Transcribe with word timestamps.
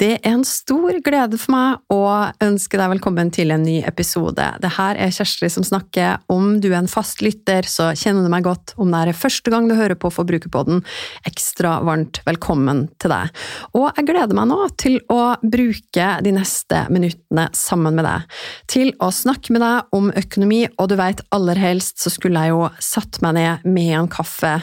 Det 0.00 0.14
er 0.14 0.30
en 0.30 0.46
stor 0.48 0.96
glede 1.04 1.36
for 1.36 1.52
meg 1.52 1.92
å 1.92 2.04
ønske 2.40 2.78
deg 2.80 2.88
velkommen 2.94 3.28
til 3.36 3.50
en 3.52 3.66
ny 3.66 3.82
episode. 3.84 4.46
Det 4.62 4.70
her 4.78 4.96
er 4.96 5.12
Kjersti 5.12 5.50
som 5.52 5.66
snakker. 5.66 6.22
Om 6.32 6.54
du 6.64 6.70
er 6.70 6.78
en 6.78 6.88
fast 6.88 7.20
lytter, 7.20 7.68
så 7.68 7.90
kjenner 7.92 8.24
du 8.24 8.32
meg 8.32 8.46
godt. 8.46 8.72
Om 8.80 8.94
det 8.94 9.02
er 9.02 9.18
første 9.20 9.52
gang 9.52 9.68
du 9.68 9.76
hører 9.76 9.98
på 10.00 10.08
Forbrukerpodden, 10.16 10.80
ekstra 11.28 11.76
varmt 11.84 12.22
velkommen 12.24 12.86
til 12.96 13.12
deg. 13.12 13.44
Og 13.76 13.90
jeg 13.90 14.08
gleder 14.08 14.40
meg 14.40 14.48
nå 14.48 14.70
til 14.80 14.96
å 15.12 15.20
bruke 15.44 16.08
de 16.24 16.32
neste 16.32 16.86
minuttene 16.88 17.50
sammen 17.52 18.00
med 18.00 18.08
deg. 18.08 18.40
Til 18.72 18.94
å 19.04 19.12
snakke 19.12 19.52
med 19.52 19.66
deg 19.66 20.00
om 20.00 20.08
økonomi, 20.16 20.62
og 20.78 20.88
du 20.88 20.96
veit 20.96 21.20
aller 21.36 21.60
helst 21.60 22.00
så 22.00 22.08
skulle 22.08 22.48
jeg 22.48 22.56
jo 22.56 22.70
satt 22.80 23.20
meg 23.20 23.36
ned 23.36 23.68
med 23.68 23.98
en 24.00 24.08
kaffe 24.16 24.62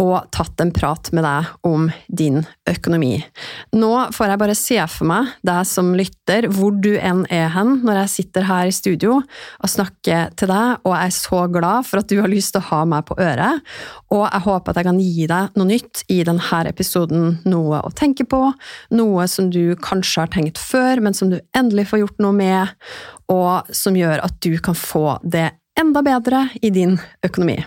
og 0.00 0.26
tatt 0.34 0.60
en 0.62 0.72
prat 0.74 1.10
med 1.14 1.24
deg 1.26 1.50
om 1.66 1.86
din 2.08 2.42
økonomi. 2.68 3.18
Nå 3.76 3.92
får 4.14 4.32
jeg 4.32 4.40
bare 4.40 4.56
se 4.58 4.78
for 4.90 5.08
meg 5.10 5.30
deg 5.46 5.62
som 5.68 5.92
lytter, 5.96 6.48
hvor 6.52 6.74
du 6.74 6.94
enn 6.96 7.24
er 7.32 7.52
hen, 7.54 7.78
når 7.86 8.02
jeg 8.02 8.12
sitter 8.14 8.48
her 8.48 8.70
i 8.70 8.74
studio 8.74 9.20
og 9.20 9.70
snakker 9.70 10.34
til 10.38 10.50
deg, 10.50 10.82
og 10.82 10.96
jeg 10.96 11.12
er 11.12 11.16
så 11.16 11.42
glad 11.52 11.88
for 11.88 12.02
at 12.02 12.10
du 12.10 12.18
har 12.20 12.32
lyst 12.32 12.54
til 12.54 12.64
å 12.64 12.68
ha 12.72 12.82
meg 12.90 13.06
på 13.08 13.18
øret. 13.20 13.62
Og 14.14 14.24
jeg 14.26 14.44
håper 14.46 14.72
at 14.72 14.80
jeg 14.80 14.88
kan 14.90 15.02
gi 15.02 15.28
deg 15.30 15.58
noe 15.58 15.70
nytt 15.70 16.04
i 16.12 16.20
denne 16.26 16.62
episoden, 16.70 17.38
noe 17.48 17.82
å 17.84 17.92
tenke 17.94 18.26
på, 18.28 18.40
noe 18.94 19.28
som 19.30 19.50
du 19.52 19.76
kanskje 19.82 20.24
har 20.24 20.32
tenkt 20.34 20.60
før, 20.60 21.02
men 21.04 21.16
som 21.16 21.30
du 21.32 21.38
endelig 21.56 21.88
får 21.90 22.04
gjort 22.04 22.24
noe 22.24 22.36
med, 22.36 22.74
og 23.32 23.70
som 23.74 23.96
gjør 23.96 24.22
at 24.26 24.40
du 24.44 24.56
kan 24.62 24.76
få 24.78 25.18
det 25.22 25.50
enda 25.80 26.02
bedre 26.06 26.48
i 26.62 26.70
din 26.74 26.98
økonomi. 27.26 27.58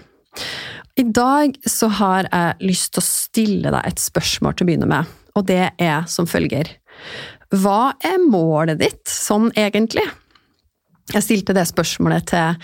I 0.97 1.03
dag 1.03 1.57
så 1.65 1.87
har 1.93 2.25
jeg 2.25 2.69
lyst 2.71 2.95
til 2.95 3.03
å 3.03 3.05
stille 3.05 3.73
deg 3.73 3.85
et 3.85 3.99
spørsmål 4.01 4.55
til 4.57 4.65
å 4.65 4.69
begynne 4.71 4.87
med, 4.89 5.09
og 5.37 5.43
det 5.45 5.67
er 5.77 6.07
som 6.09 6.25
følger. 6.29 6.71
Hva 7.53 7.93
er 8.01 8.17
målet 8.23 8.79
ditt 8.81 9.03
sånn 9.05 9.51
egentlig? 9.53 10.05
Jeg 11.13 11.23
stilte 11.23 11.53
det 11.55 11.63
spørsmålet 11.69 12.25
til, 12.33 12.57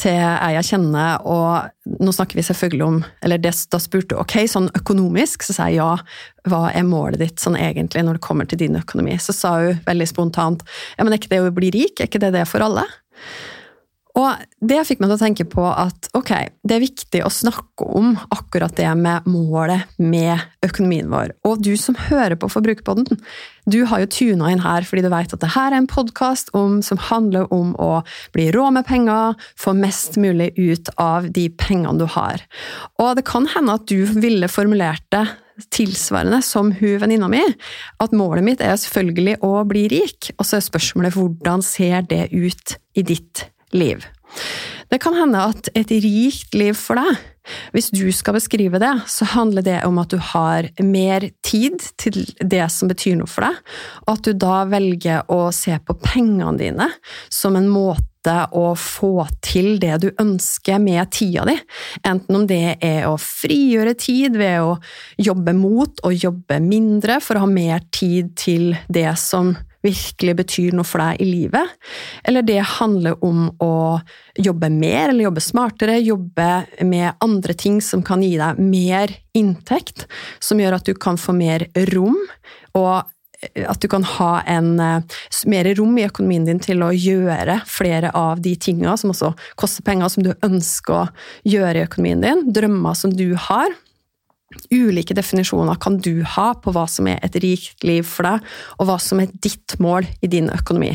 til 0.00 0.16
ei 0.22 0.54
jeg 0.54 0.68
kjenner, 0.70 1.26
og 1.26 1.98
nå 2.00 2.14
snakker 2.14 2.38
vi 2.38 2.46
selvfølgelig 2.46 2.86
om 2.86 3.02
Eller 3.26 3.42
det, 3.42 3.52
da 3.68 3.80
spurte 3.82 4.16
ok, 4.22 4.38
sånn 4.48 4.70
økonomisk, 4.78 5.44
så 5.44 5.58
sa 5.58 5.66
jeg 5.68 5.82
ja, 5.82 5.90
hva 6.48 6.62
er 6.70 6.86
målet 6.88 7.20
ditt 7.20 7.42
sånn 7.42 7.58
egentlig 7.58 8.06
når 8.06 8.16
det 8.16 8.24
kommer 8.24 8.48
til 8.48 8.62
din 8.62 8.78
økonomi? 8.78 9.18
Så 9.20 9.34
sa 9.36 9.56
hun 9.58 9.82
veldig 9.84 10.08
spontant 10.08 10.64
ja, 10.94 11.02
men 11.02 11.12
er 11.12 11.20
ikke 11.20 11.34
det 11.34 11.42
å 11.42 11.52
bli 11.58 11.74
rik, 11.74 11.98
er 11.98 12.08
ikke 12.08 12.22
det 12.22 12.32
det 12.38 12.46
for 12.48 12.64
alle? 12.64 12.86
Og 14.18 14.42
det 14.66 14.80
fikk 14.88 15.00
meg 15.00 15.10
til 15.10 15.16
å 15.16 15.20
tenke 15.20 15.44
på 15.48 15.64
at 15.68 16.08
ok, 16.18 16.32
det 16.66 16.76
er 16.76 16.82
viktig 16.82 17.20
å 17.22 17.30
snakke 17.30 17.86
om 17.86 18.16
akkurat 18.34 18.74
det 18.78 18.88
med 18.98 19.26
målet 19.30 19.86
med 20.02 20.40
økonomien 20.66 21.10
vår. 21.12 21.34
Og 21.46 21.62
du 21.62 21.72
som 21.78 21.98
hører 22.08 22.34
på 22.40 22.50
Forbrukerpodden, 22.50 23.20
du 23.70 23.84
har 23.86 24.02
jo 24.02 24.10
tuna 24.10 24.50
inn 24.50 24.64
her 24.64 24.86
fordi 24.88 25.04
du 25.06 25.10
vet 25.12 25.34
at 25.36 25.42
det 25.44 25.52
her 25.54 25.70
er 25.70 25.78
en 25.78 25.90
podkast 25.90 26.50
som 26.50 27.02
handler 27.10 27.46
om 27.54 27.76
å 27.78 28.00
bli 28.34 28.48
rå 28.54 28.66
med 28.74 28.88
penger, 28.88 29.38
få 29.60 29.76
mest 29.78 30.18
mulig 30.20 30.50
ut 30.58 30.90
av 30.98 31.30
de 31.30 31.46
pengene 31.60 32.00
du 32.00 32.08
har. 32.10 32.42
Og 32.98 33.14
det 33.18 33.28
kan 33.30 33.46
hende 33.54 33.78
at 33.78 33.86
du 33.90 34.02
ville 34.10 34.50
formulert 34.50 35.06
det 35.14 35.28
tilsvarende 35.76 36.40
som 36.42 36.72
hun 36.72 36.98
venninna 37.02 37.28
mi, 37.30 37.42
at 38.00 38.16
målet 38.16 38.46
mitt 38.46 38.64
er 38.64 38.78
selvfølgelig 38.80 39.38
å 39.44 39.54
bli 39.68 39.86
rik, 39.92 40.32
og 40.38 40.48
så 40.48 40.58
er 40.58 40.66
spørsmålet 40.66 41.16
hvordan 41.18 41.64
ser 41.64 42.06
det 42.08 42.30
ut 42.32 42.78
i 42.96 43.04
ditt 43.06 43.44
liv? 43.76 44.06
Det 44.90 44.98
kan 44.98 45.14
hende 45.14 45.42
at 45.52 45.68
et 45.78 45.92
rikt 46.02 46.54
liv 46.58 46.74
for 46.78 46.98
deg, 46.98 47.18
hvis 47.74 47.90
du 47.94 48.04
skal 48.14 48.36
beskrive 48.36 48.80
det, 48.82 48.92
så 49.10 49.26
handler 49.32 49.64
det 49.66 49.78
om 49.86 49.98
at 50.02 50.12
du 50.12 50.18
har 50.32 50.68
mer 50.82 51.28
tid 51.46 51.80
til 52.00 52.24
det 52.38 52.66
som 52.74 52.90
betyr 52.90 53.18
noe 53.20 53.30
for 53.30 53.46
deg, 53.46 53.58
og 54.06 54.12
at 54.16 54.26
du 54.26 54.34
da 54.34 54.62
velger 54.70 55.30
å 55.32 55.48
se 55.54 55.78
på 55.78 55.96
pengene 56.02 56.58
dine 56.58 56.90
som 57.32 57.58
en 57.58 57.70
måte 57.70 58.36
å 58.52 58.74
få 58.76 59.24
til 59.46 59.78
det 59.80 59.94
du 60.02 60.10
ønsker 60.20 60.82
med 60.82 61.08
tida 61.14 61.46
di, 61.48 61.56
enten 62.04 62.36
om 62.36 62.44
det 62.50 62.76
er 62.84 63.06
å 63.08 63.14
frigjøre 63.16 63.94
tid 63.96 64.36
ved 64.36 64.60
å 64.60 64.74
jobbe 65.16 65.54
mot 65.56 66.02
og 66.04 66.18
jobbe 66.26 66.60
mindre 66.60 67.22
for 67.24 67.38
å 67.38 67.46
ha 67.46 67.50
mer 67.50 67.86
tid 67.94 68.34
til 68.36 68.74
det 68.92 69.14
som 69.22 69.54
virkelig 69.84 70.34
betyr 70.42 70.74
noe 70.76 70.86
for 70.88 71.02
deg 71.02 71.22
i 71.24 71.28
livet, 71.28 71.76
eller 72.28 72.44
det 72.46 72.58
handler 72.78 73.20
om 73.24 73.46
å 73.62 73.74
jobbe 74.38 74.70
mer 74.72 75.08
eller 75.08 75.28
jobbe 75.28 75.44
smartere, 75.44 76.00
jobbe 76.04 76.50
med 76.86 77.22
andre 77.24 77.56
ting 77.56 77.80
som 77.84 78.04
kan 78.06 78.22
gi 78.24 78.36
deg 78.40 78.60
mer 78.60 79.14
inntekt, 79.36 80.06
som 80.40 80.60
gjør 80.60 80.78
at 80.80 80.90
du 80.90 80.94
kan 80.94 81.20
få 81.20 81.34
mer 81.36 81.66
rom, 81.94 82.18
og 82.76 83.08
at 83.40 83.80
du 83.80 83.88
kan 83.88 84.04
ha 84.04 84.42
en, 84.46 84.80
eh, 84.80 85.02
mer 85.46 85.64
rom 85.74 85.96
i 85.98 86.04
økonomien 86.04 86.44
din 86.44 86.58
til 86.60 86.82
å 86.84 86.92
gjøre 86.92 87.62
flere 87.64 88.10
av 88.14 88.40
de 88.42 88.54
tinga 88.56 88.96
som 88.98 89.10
også 89.14 89.34
koster 89.56 89.82
penger, 89.82 90.10
som 90.10 90.22
du 90.22 90.34
ønsker 90.44 90.94
å 90.94 91.08
gjøre 91.48 91.80
i 91.80 91.86
økonomien 91.86 92.20
din, 92.20 92.52
drømmer 92.52 92.96
som 92.96 93.10
du 93.10 93.34
har. 93.34 93.70
Ulike 94.70 95.14
definisjoner 95.14 95.78
kan 95.78 96.00
du 96.02 96.24
ha 96.26 96.48
på 96.58 96.72
hva 96.74 96.82
som 96.90 97.06
er 97.06 97.20
et 97.22 97.36
rikt 97.38 97.84
liv 97.86 98.02
for 98.06 98.26
deg, 98.26 98.48
og 98.82 98.88
hva 98.88 98.96
som 98.98 99.20
er 99.22 99.30
ditt 99.46 99.76
mål 99.78 100.08
i 100.26 100.30
din 100.32 100.50
økonomi. 100.50 100.90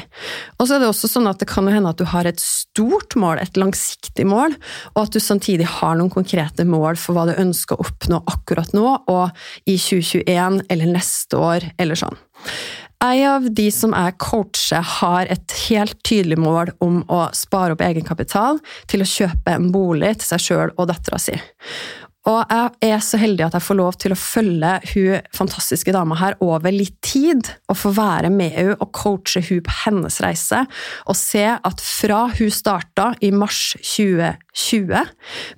Og 0.59 0.67
så 0.67 0.75
er 0.75 0.83
det 0.83 0.89
også 0.89 1.07
sånn 1.13 1.29
at 1.31 1.39
det 1.39 1.47
kan 1.47 1.69
hende 1.71 1.93
at 1.93 2.01
du 2.01 2.03
har 2.11 2.27
et 2.27 2.43
stort 2.43 3.15
mål, 3.15 3.39
et 3.39 3.55
langsiktig 3.55 4.27
mål, 4.27 4.57
og 4.91 5.05
at 5.05 5.15
du 5.15 5.23
samtidig 5.23 5.69
har 5.77 5.95
noen 5.95 6.11
konkrete 6.11 6.67
mål 6.67 6.99
for 6.99 7.15
hva 7.15 7.29
du 7.29 7.39
ønsker 7.39 7.79
å 7.79 7.87
oppnå 7.87 8.25
akkurat 8.35 8.75
nå, 8.75 8.89
og 9.07 9.31
i 9.63 9.79
2021 9.79 10.65
eller 10.67 10.91
neste 10.91 11.39
år, 11.39 11.71
eller 11.79 12.03
sånn. 12.03 12.19
En 13.05 13.23
av 13.29 13.43
de 13.55 13.65
som 13.71 13.91
jeg 13.93 14.15
coacher, 14.23 14.83
har 14.99 15.29
et 15.31 15.55
helt 15.67 15.99
tydelig 16.07 16.39
mål 16.41 16.71
om 16.83 17.03
å 17.11 17.25
spare 17.35 17.75
opp 17.75 17.83
egenkapital 17.85 18.59
til 18.91 19.03
å 19.03 19.07
kjøpe 19.09 19.55
en 19.55 19.69
bolig 19.71 20.15
til 20.19 20.33
seg 20.33 20.43
sjøl 20.43 20.73
og 20.73 20.89
dattera 20.89 21.19
si. 21.21 21.35
Og 22.25 22.41
jeg 22.49 22.89
er 22.89 23.01
så 23.05 23.19
heldig 23.21 23.45
at 23.45 23.55
jeg 23.57 23.65
får 23.67 23.77
lov 23.77 23.97
til 24.01 24.13
å 24.15 24.17
følge 24.17 24.71
hun 24.95 25.27
fantastiske 25.35 25.93
dama 25.93 26.17
her 26.17 26.37
over 26.41 26.73
litt 26.73 26.97
tid, 27.05 27.51
og 27.69 27.77
få 27.77 27.91
være 27.93 28.31
med 28.33 28.55
henne 28.55 28.77
og 28.81 28.89
coache 28.95 29.43
hun 29.45 29.61
på 29.65 29.73
hennes 29.83 30.17
reise, 30.23 30.63
og 31.05 31.17
se 31.19 31.43
at 31.53 31.83
fra 31.85 32.25
hun 32.33 32.49
starta 32.53 33.11
i 33.21 33.29
mars 33.35 33.75
2020 33.85 35.03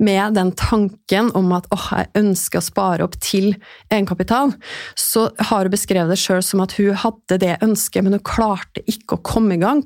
med 0.03 0.35
den 0.35 0.51
tanken 0.59 1.29
om 1.37 1.53
at 1.55 1.69
åh, 1.73 1.87
jeg 2.01 2.11
ønsker 2.19 2.59
å 2.59 2.65
spare 2.65 3.05
opp 3.05 3.15
til 3.23 3.53
egenkapital, 3.93 4.51
så 4.97 5.27
har 5.49 5.67
hun 5.67 5.73
beskrevet 5.73 6.11
det 6.11 6.19
sjøl 6.19 6.43
som 6.43 6.63
at 6.65 6.75
hun 6.79 6.97
hadde 6.97 7.39
det 7.43 7.55
ønsket, 7.63 8.03
men 8.03 8.17
hun 8.17 8.25
klarte 8.27 8.83
ikke 8.89 9.17
å 9.17 9.23
komme 9.23 9.55
i 9.55 9.61
gang 9.61 9.85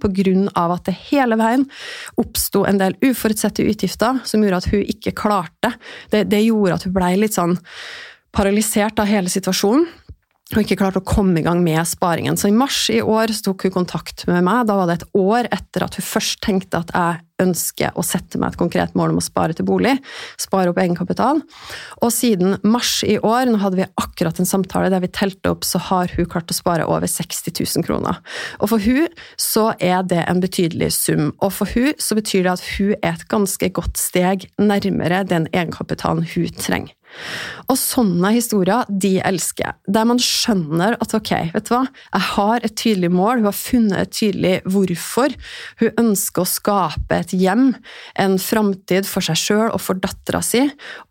av 0.58 0.74
at 0.74 0.88
det 0.88 0.96
hele 1.12 1.38
veien 1.38 1.68
oppsto 2.20 2.64
en 2.66 2.80
del 2.82 2.96
uforutsette 3.04 3.66
utgifter 3.68 4.22
som 4.26 4.42
gjorde 4.42 4.62
at 4.64 4.70
hun 4.72 4.82
ikke 4.82 5.14
klarte. 5.18 5.74
Det, 6.12 6.26
det 6.32 6.42
gjorde 6.46 6.71
gjorde 6.72 6.82
at 6.82 6.90
hun 6.90 6.96
blei 6.96 7.14
litt 7.20 7.38
sånn 7.38 7.58
paralysert 8.32 9.00
av 9.04 9.10
hele 9.12 9.32
situasjonen. 9.32 9.86
Og 10.52 10.66
ikke 10.66 10.76
klarte 10.82 11.00
å 11.00 11.08
komme 11.08 11.40
i 11.40 11.46
gang 11.46 11.62
med 11.64 11.80
sparingen. 11.88 12.36
Så 12.36 12.50
i 12.50 12.56
mars 12.56 12.84
i 12.92 13.00
år 13.00 13.32
tok 13.46 13.68
hun 13.68 13.76
kontakt 13.82 14.26
med 14.28 14.44
meg. 14.44 14.66
Da 14.68 14.76
var 14.76 14.90
det 14.90 15.00
et 15.00 15.12
år 15.16 15.48
etter 15.48 15.86
at 15.86 15.96
hun 15.96 16.04
først 16.04 16.42
tenkte 16.44 16.82
at 16.82 16.92
jeg 16.92 17.22
ønsker 17.42 17.96
å 17.98 18.04
sette 18.06 18.38
meg 18.38 18.52
et 18.52 18.60
konkret 18.60 18.94
mål 18.98 19.14
om 19.14 19.22
å 19.22 19.24
spare 19.24 19.56
til 19.58 19.66
bolig. 19.66 19.96
Spare 20.42 20.74
opp 20.74 20.82
egenkapital. 20.82 21.40
Og 22.04 22.12
siden 22.14 22.60
mars 22.68 23.00
i 23.08 23.16
år, 23.18 23.48
nå 23.48 23.62
hadde 23.64 23.80
vi 23.80 23.90
akkurat 24.04 24.44
en 24.44 24.50
samtale 24.50 24.92
der 24.94 25.04
vi 25.04 25.12
telte 25.16 25.56
opp, 25.56 25.66
så 25.66 25.82
har 25.88 26.12
hun 26.18 26.30
klart 26.30 26.52
å 26.52 26.58
spare 26.58 26.86
over 26.86 27.10
60 27.10 27.56
000 27.56 27.88
kroner. 27.88 28.20
Og 28.60 28.74
for 28.74 28.84
hun 28.84 29.08
så 29.40 29.72
er 29.80 30.04
det 30.04 30.26
en 30.28 30.44
betydelig 30.44 30.92
sum. 31.00 31.32
Og 31.40 31.56
for 31.56 31.72
hun 31.74 31.96
så 31.96 32.20
betyr 32.20 32.46
det 32.46 32.58
at 32.58 32.68
hun 32.76 32.96
er 33.00 33.16
et 33.16 33.28
ganske 33.32 33.72
godt 33.80 34.02
steg 34.02 34.50
nærmere 34.62 35.24
den 35.32 35.48
egenkapitalen 35.56 36.28
hun 36.36 36.60
trenger. 36.60 36.96
Og 37.70 37.78
sånne 37.80 38.34
historier, 38.36 38.88
de 38.90 39.16
elsker 39.24 39.66
jeg. 39.68 39.78
Der 39.96 40.08
man 40.08 40.20
skjønner 40.22 40.98
at 41.02 41.16
ok, 41.16 41.32
vet 41.54 41.68
du 41.68 41.74
hva, 41.74 41.84
jeg 42.12 42.28
har 42.32 42.66
et 42.66 42.76
tydelig 42.80 43.12
mål, 43.14 43.42
hun 43.42 43.50
har 43.50 43.58
funnet 43.58 44.00
et 44.02 44.14
tydelig 44.16 44.54
hvorfor. 44.72 45.36
Hun 45.82 46.02
ønsker 46.06 46.44
å 46.44 46.50
skape 46.50 47.20
et 47.22 47.36
hjem, 47.38 47.72
en 48.20 48.38
framtid 48.42 49.08
for 49.10 49.26
seg 49.26 49.40
sjøl 49.40 49.68
og 49.70 49.82
for 49.84 50.00
dattera 50.02 50.44
si, 50.46 50.64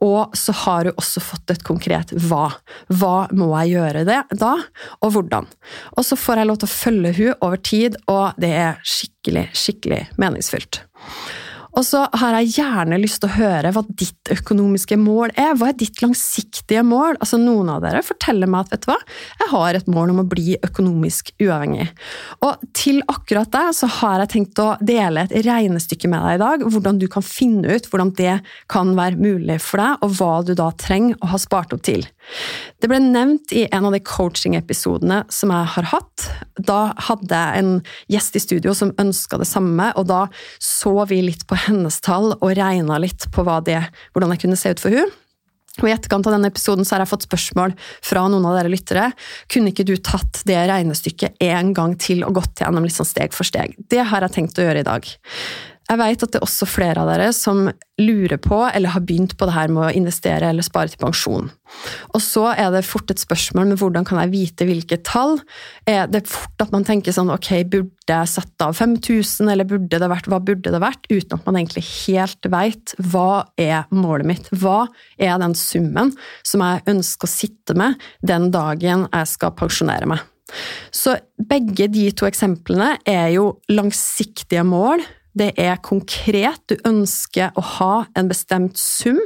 og 0.05 0.37
så 0.39 0.55
har 0.65 0.91
hun 0.91 1.01
også 1.01 1.25
fått 1.25 1.55
et 1.55 1.67
konkret 1.67 2.15
hva. 2.27 2.49
Hva 2.93 3.27
må 3.37 3.53
jeg 3.61 3.77
gjøre 3.77 4.07
det 4.09 4.23
da, 4.41 4.55
og 5.01 5.15
hvordan? 5.15 5.49
Og 5.97 6.07
så 6.07 6.19
får 6.19 6.43
jeg 6.43 6.51
lov 6.51 6.61
til 6.61 6.71
å 6.71 6.77
følge 6.77 7.15
hun 7.21 7.45
over 7.47 7.63
tid, 7.71 8.01
og 8.11 8.41
det 8.41 8.55
er 8.57 8.83
skikkelig, 8.87 9.49
skikkelig 9.57 10.03
meningsfylt. 10.21 10.85
Og 11.79 11.85
så 11.87 12.03
har 12.19 12.37
jeg 12.39 12.55
gjerne 12.57 12.99
lyst 13.01 13.21
til 13.23 13.31
å 13.31 13.37
høre 13.37 13.71
hva 13.75 13.83
ditt 13.89 14.33
økonomiske 14.33 14.99
mål 15.01 15.35
er. 15.39 15.55
Hva 15.59 15.71
er 15.71 15.79
ditt 15.79 16.01
langsiktige 16.03 16.83
mål? 16.87 17.19
Altså 17.21 17.39
Noen 17.41 17.71
av 17.73 17.85
dere 17.85 18.03
forteller 18.07 18.51
meg 18.51 18.67
at 18.67 18.75
vet 18.75 18.85
du 18.85 18.91
hva, 18.91 18.99
jeg 19.41 19.51
har 19.53 19.79
et 19.79 19.91
mål 19.91 20.15
om 20.15 20.23
å 20.23 20.27
bli 20.31 20.57
økonomisk 20.67 21.33
uavhengig. 21.39 21.89
Og 22.47 22.67
til 22.77 23.01
akkurat 23.11 23.51
det 23.55 23.67
så 23.79 23.91
har 24.01 24.25
jeg 24.25 24.33
tenkt 24.35 24.63
å 24.63 24.73
dele 24.83 25.27
et 25.27 25.37
regnestykke 25.47 26.11
med 26.11 26.27
deg 26.27 26.39
i 26.39 26.43
dag. 26.45 26.67
Hvordan 26.67 27.01
du 27.01 27.07
kan 27.13 27.27
finne 27.27 27.77
ut 27.77 27.89
hvordan 27.91 28.15
det 28.19 28.37
kan 28.71 28.95
være 28.99 29.21
mulig 29.21 29.61
for 29.63 29.83
deg, 29.83 30.03
og 30.05 30.17
hva 30.19 30.33
du 30.47 30.55
da 30.59 30.71
trenger 30.81 31.19
å 31.21 31.33
ha 31.35 31.41
spart 31.41 31.75
opp 31.77 31.85
til. 31.87 32.05
Det 32.81 32.89
ble 32.89 33.01
nevnt 33.03 33.53
i 33.57 33.67
en 33.73 33.87
av 33.89 33.95
de 33.95 34.01
coaching-episodene 34.05 35.23
som 35.33 35.53
jeg 35.53 35.71
har 35.75 35.89
hatt. 35.93 36.27
Da 36.57 36.93
hadde 37.09 37.41
jeg 37.41 37.63
en 37.63 37.73
gjest 38.13 38.37
i 38.39 38.43
studio 38.43 38.75
som 38.77 38.95
ønska 39.01 39.41
det 39.41 39.49
samme, 39.51 39.91
og 39.99 40.09
da 40.11 40.27
så 40.63 40.95
vi 41.11 41.23
litt 41.27 41.47
på 41.51 41.59
hennes 41.67 42.01
tall 42.05 42.33
og 42.39 42.55
regna 42.59 43.01
litt 43.03 43.29
på 43.35 43.45
det, 43.67 43.83
hvordan 44.13 44.35
det 44.35 44.41
kunne 44.45 44.61
se 44.61 44.73
ut 44.73 44.83
for 44.83 44.95
hun. 44.95 45.11
Og 45.81 45.87
I 45.87 45.95
etterkant 45.95 46.27
av 46.27 46.35
denne 46.35 46.51
episoden 46.51 46.85
så 46.85 46.97
har 46.97 47.05
jeg 47.05 47.13
fått 47.13 47.27
spørsmål 47.29 47.75
fra 48.05 48.25
noen 48.29 48.47
av 48.49 48.57
dere 48.59 48.73
lyttere. 48.73 49.11
Kunne 49.51 49.73
ikke 49.73 49.87
du 49.89 49.95
tatt 49.97 50.43
det 50.49 50.59
regnestykket 50.69 51.41
en 51.47 51.75
gang 51.77 51.95
til 52.01 52.25
og 52.27 52.41
gått 52.41 52.65
gjennom 52.65 52.89
sånn 52.91 53.09
steg 53.09 53.37
for 53.37 53.49
steg? 53.49 53.77
Det 53.79 54.03
har 54.11 54.27
jeg 54.27 54.37
tenkt 54.37 54.59
å 54.59 54.67
gjøre 54.67 54.83
i 54.83 54.89
dag. 54.89 55.07
Jeg 55.91 55.99
vet 55.99 56.23
at 56.23 56.31
det 56.31 56.39
er 56.39 56.45
også 56.47 56.69
flere 56.71 57.03
av 57.03 57.09
dere 57.11 57.33
som 57.35 57.65
lurer 58.01 58.39
på 58.41 58.61
eller 58.69 58.93
har 58.95 59.03
begynt 59.03 59.35
på 59.37 59.47
det 59.49 59.55
her 59.57 59.73
med 59.75 59.89
å 59.89 59.95
investere 59.99 60.47
eller 60.53 60.63
spare 60.63 60.93
til 60.93 61.01
pensjon. 61.03 61.49
Og 62.15 62.23
så 62.23 62.45
er 62.53 62.71
det 62.71 62.85
fort 62.87 63.11
et 63.11 63.19
spørsmål 63.21 63.73
med 63.73 63.81
hvordan 63.81 64.07
kan 64.07 64.21
jeg 64.23 64.33
vite 64.33 64.69
hvilke 64.69 65.01
tall. 65.07 65.41
Er 65.91 66.07
det 66.07 66.23
fort 66.31 66.63
at 66.63 66.71
man 66.75 66.87
tenker 66.87 67.15
sånn 67.17 67.33
ok, 67.35 67.51
burde 67.73 68.15
jeg 68.15 68.31
satt 68.31 68.67
av 68.67 68.79
5000, 68.79 69.51
eller 69.51 69.67
burde 69.67 69.99
det 69.99 70.13
vært, 70.15 70.31
hva 70.31 70.39
burde 70.39 70.71
det 70.71 70.83
vært? 70.83 71.11
Uten 71.11 71.41
at 71.41 71.51
man 71.51 71.59
egentlig 71.59 71.85
helt 72.07 72.51
vet 72.55 72.97
hva 73.11 73.45
er 73.59 73.91
målet 73.91 74.31
mitt. 74.31 74.51
Hva 74.55 74.85
er 75.19 75.43
den 75.43 75.59
summen 75.59 76.15
som 76.47 76.63
jeg 76.67 76.87
ønsker 76.95 77.27
å 77.27 77.35
sitte 77.35 77.79
med 77.79 77.99
den 78.23 78.53
dagen 78.55 79.09
jeg 79.11 79.35
skal 79.35 79.57
pensjonere 79.59 80.15
meg? 80.15 80.23
Så 80.95 81.15
begge 81.51 81.87
de 81.91 82.09
to 82.15 82.27
eksemplene 82.27 82.97
er 83.07 83.29
jo 83.37 83.57
langsiktige 83.71 84.65
mål 84.67 85.03
det 85.39 85.53
er 85.61 85.79
konkret, 85.85 86.63
du 86.67 86.77
ønsker 86.89 87.55
å 87.59 87.65
ha 87.77 87.93
en 88.19 88.31
bestemt 88.31 88.79
sum 88.81 89.21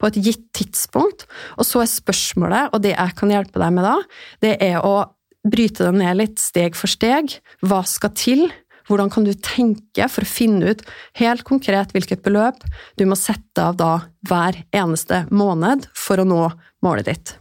på 0.00 0.10
et 0.10 0.18
gitt 0.18 0.46
tidspunkt, 0.56 1.26
og 1.58 1.68
så 1.68 1.84
er 1.84 1.92
spørsmålet, 1.92 2.72
og 2.74 2.82
det 2.84 2.94
jeg 2.96 3.18
kan 3.18 3.32
hjelpe 3.32 3.62
deg 3.62 3.76
med 3.76 3.86
da, 3.86 3.96
det 4.42 4.56
er 4.64 4.80
å 4.82 4.96
bryte 5.44 5.86
det 5.86 5.94
ned 6.00 6.18
litt 6.18 6.42
steg 6.42 6.76
for 6.78 6.90
steg. 6.90 7.36
Hva 7.64 7.82
skal 7.86 8.14
til? 8.16 8.46
Hvordan 8.88 9.10
kan 9.12 9.24
du 9.24 9.32
tenke 9.32 10.08
for 10.12 10.24
å 10.24 10.28
finne 10.28 10.74
ut 10.74 10.82
helt 11.20 11.44
konkret 11.48 11.94
hvilket 11.94 12.24
beløp 12.24 12.66
du 13.00 13.06
må 13.08 13.16
sette 13.16 13.62
av 13.62 13.78
da 13.80 13.92
hver 14.28 14.58
eneste 14.76 15.22
måned 15.32 15.88
for 15.96 16.20
å 16.20 16.28
nå 16.28 16.42
målet 16.84 17.08
ditt? 17.08 17.34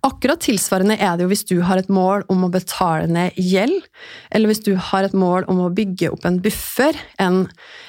Akkurat 0.00 0.40
tilsvarende 0.40 0.94
er 0.96 1.18
det 1.18 1.26
jo 1.26 1.30
hvis 1.32 1.42
du 1.44 1.58
har 1.66 1.76
et 1.76 1.90
mål 1.92 2.22
om 2.32 2.46
å 2.46 2.48
betale 2.52 3.04
ned 3.10 3.36
gjeld, 3.36 3.84
eller 4.32 4.48
hvis 4.48 4.62
du 4.64 4.70
har 4.80 5.04
et 5.04 5.16
mål 5.16 5.44
om 5.52 5.58
å 5.60 5.72
bygge 5.76 6.08
opp 6.14 6.24
en 6.24 6.38
buffer, 6.40 6.96
en, 7.20 7.42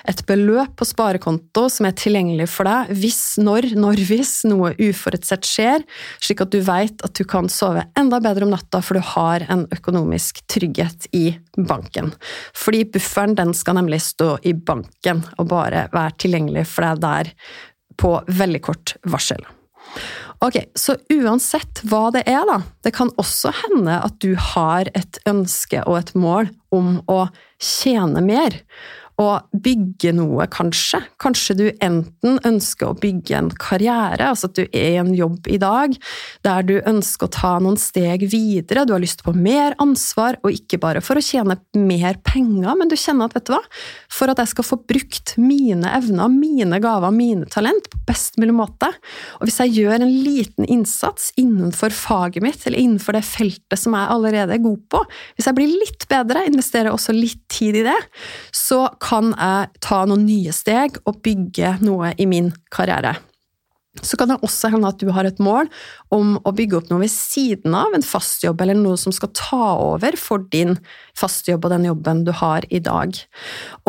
et 0.03 0.23
beløp 0.27 0.73
på 0.75 0.87
sparekonto 0.89 1.63
som 1.71 1.87
er 1.87 1.95
tilgjengelig 1.95 2.49
for 2.51 2.67
deg 2.67 2.91
hvis, 2.99 3.21
når, 3.39 3.69
når 3.79 4.03
hvis 4.09 4.33
noe 4.51 4.73
uforutsett 4.75 5.47
skjer, 5.47 5.85
slik 6.19 6.43
at 6.43 6.51
du 6.51 6.59
vet 6.67 7.05
at 7.07 7.15
du 7.15 7.23
kan 7.23 7.47
sove 7.51 7.85
enda 7.99 8.19
bedre 8.23 8.47
om 8.47 8.51
natta 8.51 8.83
for 8.83 8.99
du 8.99 9.07
har 9.13 9.47
en 9.47 9.63
økonomisk 9.71 10.43
trygghet 10.51 11.07
i 11.15 11.29
banken. 11.55 12.11
Fordi 12.57 12.83
bufferen 12.91 13.37
den 13.39 13.55
skal 13.55 13.79
nemlig 13.79 14.01
stå 14.03 14.33
i 14.43 14.51
banken 14.51 15.23
og 15.37 15.47
bare 15.55 15.87
være 15.95 16.19
tilgjengelig 16.25 16.67
for 16.73 16.89
deg 16.89 17.05
der 17.07 17.33
på 18.01 18.17
veldig 18.27 18.63
kort 18.67 18.97
varsel. 19.07 19.39
Ok, 20.41 20.57
Så 20.73 20.95
uansett 21.13 21.83
hva 21.85 22.07
det 22.15 22.23
er, 22.25 22.41
da, 22.49 22.61
det 22.81 22.95
kan 22.97 23.11
også 23.21 23.51
hende 23.53 23.99
at 24.01 24.15
du 24.23 24.33
har 24.33 24.89
et 24.97 25.19
ønske 25.29 25.83
og 25.85 25.99
et 25.99 26.15
mål 26.17 26.49
om 26.73 26.95
å 27.05 27.27
tjene 27.61 28.23
mer 28.25 28.57
å 29.21 29.29
bygge 29.63 30.13
noe, 30.17 30.47
kanskje. 30.51 31.01
Kanskje 31.21 31.55
du 31.57 31.65
enten 31.83 32.39
ønsker 32.47 32.89
å 32.89 32.97
bygge 32.97 33.37
en 33.37 33.51
karriere, 33.61 34.31
altså 34.31 34.49
at 34.49 34.57
du 34.57 34.63
er 34.65 34.95
i 34.95 34.99
en 35.01 35.13
jobb 35.15 35.47
i 35.51 35.59
dag 35.61 35.95
der 36.45 36.65
du 36.67 36.75
ønsker 36.79 37.27
å 37.27 37.33
ta 37.33 37.53
noen 37.61 37.79
steg 37.79 38.25
videre, 38.31 38.85
du 38.87 38.93
har 38.95 39.03
lyst 39.03 39.23
på 39.25 39.33
mer 39.35 39.75
ansvar, 39.83 40.39
og 40.41 40.55
ikke 40.55 40.79
bare 40.81 41.03
for 41.05 41.19
å 41.19 41.25
tjene 41.25 41.57
mer 41.77 42.17
penger, 42.25 42.73
men 42.77 42.91
du 42.91 42.97
kjenner 42.99 43.29
at 43.29 43.37
vet 43.37 43.47
du 43.49 43.53
hva, 43.55 43.61
for 44.11 44.31
at 44.31 44.41
jeg 44.41 44.53
skal 44.53 44.67
få 44.67 44.79
brukt 44.89 45.35
mine 45.41 45.91
evner, 45.97 46.31
mine 46.31 46.81
gaver, 46.83 47.13
mine 47.15 47.49
talent 47.51 47.89
på 47.91 48.01
best 48.09 48.39
mulig 48.41 48.55
måte, 48.57 48.89
og 49.39 49.47
hvis 49.47 49.61
jeg 49.63 49.75
gjør 49.81 49.99
en 49.99 50.15
liten 50.25 50.67
innsats 50.71 51.31
innenfor 51.39 51.93
faget 51.95 52.43
mitt, 52.45 52.65
eller 52.65 52.81
innenfor 52.81 53.17
det 53.17 53.25
feltet 53.27 53.79
som 53.79 53.95
jeg 53.97 54.11
allerede 54.15 54.57
er 54.57 54.63
god 54.63 54.81
på, 54.91 55.03
hvis 55.35 55.49
jeg 55.49 55.59
blir 55.59 55.71
litt 55.71 56.07
bedre, 56.11 56.45
investerer 56.49 56.93
også 56.93 57.15
litt 57.15 57.43
tid 57.51 57.81
i 57.81 57.85
det, 57.85 57.99
så 58.55 58.85
kan 59.01 59.10
kan 59.11 59.33
jeg 59.35 59.83
ta 59.83 60.05
noen 60.07 60.23
nye 60.23 60.53
steg 60.55 61.01
og 61.03 61.19
bygge 61.25 61.75
noe 61.83 62.13
i 62.15 62.29
min 62.29 62.53
karriere. 62.71 63.17
Så 63.99 64.15
kan 64.15 64.29
det 64.31 64.37
også 64.39 64.69
hende 64.71 64.87
at 64.87 65.01
du 65.03 65.09
har 65.11 65.27
et 65.27 65.39
mål 65.43 65.67
om 66.15 66.37
å 66.47 66.53
bygge 66.55 66.77
opp 66.77 66.91
noe 66.91 67.01
ved 67.03 67.11
siden 67.11 67.75
av 67.75 67.91
en 67.91 68.05
fast 68.05 68.45
jobb, 68.45 68.61
eller 68.63 68.77
noe 68.79 68.95
som 68.99 69.11
skal 69.11 69.33
ta 69.35 69.73
over 69.83 70.15
for 70.15 70.45
din 70.53 70.77
fastjobb 71.19 71.67
og 71.67 71.73
den 71.73 71.89
jobben 71.89 72.23
du 72.23 72.31
har 72.39 72.63
i 72.71 72.79
dag. 72.79 73.19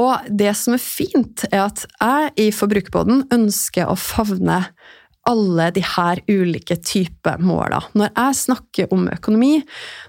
Og 0.02 0.26
det 0.26 0.56
som 0.58 0.74
er 0.74 0.82
fint, 0.82 1.46
er 1.52 1.68
at 1.68 1.86
jeg 1.86 2.34
i 2.42 2.50
Forbrukerbåten 2.50 3.28
ønsker 3.30 3.86
å 3.86 3.94
favne 3.94 4.64
alle 5.28 5.68
de 5.74 5.82
her 5.86 6.20
ulike 6.30 6.76
typer 6.82 7.40
måla. 7.42 7.78
Når 7.94 8.10
jeg 8.10 8.38
snakker 8.40 8.94
om 8.94 9.06
økonomi, 9.12 9.52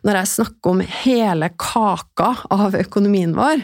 når 0.05 0.19
jeg 0.19 0.31
snakker 0.31 0.71
om 0.71 0.81
hele 1.03 1.49
kaka 1.61 2.31
av 2.53 2.77
økonomien 2.79 3.35
vår, 3.37 3.61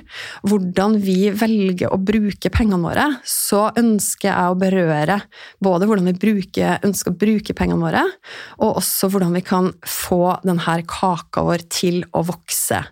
hvordan 0.50 1.00
vi 1.01 1.32
velger 1.34 1.94
å 1.94 2.01
bruke 2.01 2.51
pengene 2.53 2.84
våre, 2.86 3.08
så 3.25 3.70
ønsker 3.79 4.29
jeg 4.29 4.51
å 4.51 4.60
berøre 4.60 5.18
både 5.63 5.89
hvordan 5.89 6.12
vi 6.12 6.18
bruker, 6.22 6.77
ønsker 6.86 7.15
å 7.15 7.22
bruke 7.25 7.58
pengene 7.58 7.88
våre, 7.88 8.06
og 8.62 8.84
også 8.84 9.10
hvordan 9.10 9.34
vi 9.39 9.46
kan 9.46 9.74
få 9.88 10.38
denne 10.46 10.77
kaka 10.89 11.44
vår 11.48 11.65
til 11.74 12.03
å 12.13 12.24
vokse. 12.29 12.84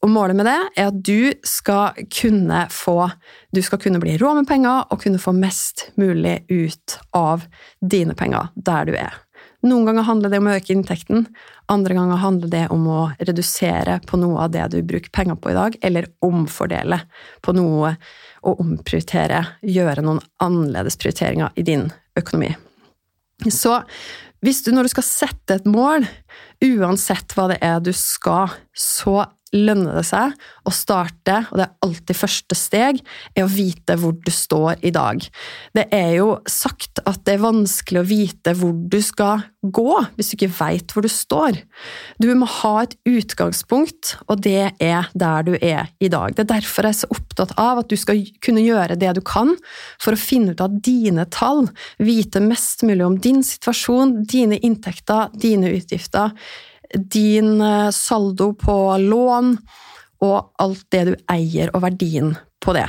Og 0.00 0.08
målet 0.08 0.36
med 0.38 0.46
det 0.48 0.58
er 0.80 0.88
at 0.88 1.00
du 1.04 1.32
skal 1.44 1.98
kunne 2.08 2.62
få 2.72 3.10
Du 3.52 3.60
skal 3.62 3.80
kunne 3.82 4.00
bli 4.00 4.16
rå 4.20 4.32
med 4.38 4.48
penger 4.48 4.86
og 4.88 5.02
kunne 5.02 5.20
få 5.20 5.34
mest 5.36 5.90
mulig 6.00 6.40
ut 6.48 6.96
av 7.16 7.44
dine 7.82 8.16
penger 8.16 8.48
der 8.56 8.88
du 8.88 8.94
er. 8.96 9.18
Noen 9.66 9.84
ganger 9.84 10.06
handler 10.08 10.32
det 10.32 10.38
om 10.40 10.48
å 10.48 10.54
øke 10.56 10.72
inntekten, 10.72 11.26
andre 11.68 11.96
ganger 11.96 12.20
handler 12.22 12.52
det 12.52 12.62
om 12.72 12.86
å 12.88 13.00
redusere 13.18 13.98
på 14.08 14.16
noe 14.20 14.46
av 14.46 14.54
det 14.54 14.70
du 14.72 14.78
bruker 14.80 15.12
penger 15.12 15.36
på 15.36 15.52
i 15.52 15.56
dag, 15.56 15.76
eller 15.84 16.08
omfordele 16.24 17.02
på 17.44 17.52
noe 17.58 17.92
og 18.40 18.62
omprioritere, 18.64 19.42
gjøre 19.60 20.04
noen 20.06 20.22
annerledes 20.40 20.96
prioriteringer 21.00 21.52
i 21.60 21.66
din 21.66 21.90
økonomi. 22.16 22.54
Så 23.52 23.76
hvis 24.40 24.62
du 24.64 24.72
når 24.72 24.88
du 24.88 24.94
skal 24.94 25.04
sette 25.04 25.58
et 25.58 25.68
mål, 25.68 26.06
uansett 26.64 27.36
hva 27.36 27.50
det 27.52 27.60
er 27.64 27.84
du 27.84 27.92
skal, 27.96 28.48
så 28.72 29.26
lønner 29.56 29.98
det 29.98 30.04
seg 30.06 30.34
å 30.66 30.72
starte, 30.74 31.40
og 31.50 31.58
det 31.58 31.66
er 31.66 31.86
alltid 31.86 32.18
første 32.18 32.56
steg, 32.58 33.00
er 33.34 33.46
å 33.46 33.50
vite 33.50 33.96
hvor 33.98 34.14
du 34.14 34.30
står 34.34 34.84
i 34.86 34.92
dag. 34.94 35.24
Det 35.76 35.86
er 35.94 36.12
jo 36.20 36.28
sagt 36.50 37.02
at 37.02 37.24
det 37.26 37.36
er 37.36 37.42
vanskelig 37.42 38.02
å 38.02 38.06
vite 38.06 38.54
hvor 38.58 38.74
du 38.74 39.00
skal 39.02 39.42
gå 39.60 39.96
hvis 40.16 40.30
du 40.30 40.36
ikke 40.38 40.52
veit 40.56 40.94
hvor 40.94 41.04
du 41.04 41.10
står. 41.12 41.58
Du 42.22 42.30
må 42.38 42.48
ha 42.60 42.74
et 42.84 42.96
utgangspunkt, 43.08 44.14
og 44.30 44.40
det 44.46 44.70
er 44.80 45.10
der 45.12 45.46
du 45.46 45.52
er 45.58 45.90
i 46.00 46.10
dag. 46.12 46.36
Det 46.36 46.46
er 46.46 46.52
derfor 46.54 46.88
jeg 46.88 46.96
er 46.96 47.00
så 47.02 47.12
opptatt 47.12 47.54
av 47.60 47.82
at 47.82 47.90
du 47.90 47.98
skal 48.00 48.22
kunne 48.44 48.64
gjøre 48.64 48.98
det 49.00 49.12
du 49.18 49.22
kan 49.26 49.52
for 50.00 50.14
å 50.14 50.20
finne 50.20 50.54
ut 50.54 50.64
av 50.64 50.78
dine 50.84 51.26
tall, 51.32 51.66
vite 51.98 52.42
mest 52.44 52.84
mulig 52.86 53.04
om 53.06 53.18
din 53.20 53.42
situasjon, 53.44 54.20
dine 54.30 54.60
inntekter, 54.64 55.32
dine 55.40 55.74
utgifter 55.74 56.36
din 56.94 57.60
eh, 57.60 57.90
saldo 57.94 58.52
på 58.58 58.76
lån 59.02 59.54
og 60.20 60.50
alt 60.60 60.82
det 60.92 61.04
du 61.08 61.14
eier, 61.32 61.70
og 61.74 61.84
verdien 61.86 62.34
på 62.60 62.74
det. 62.76 62.88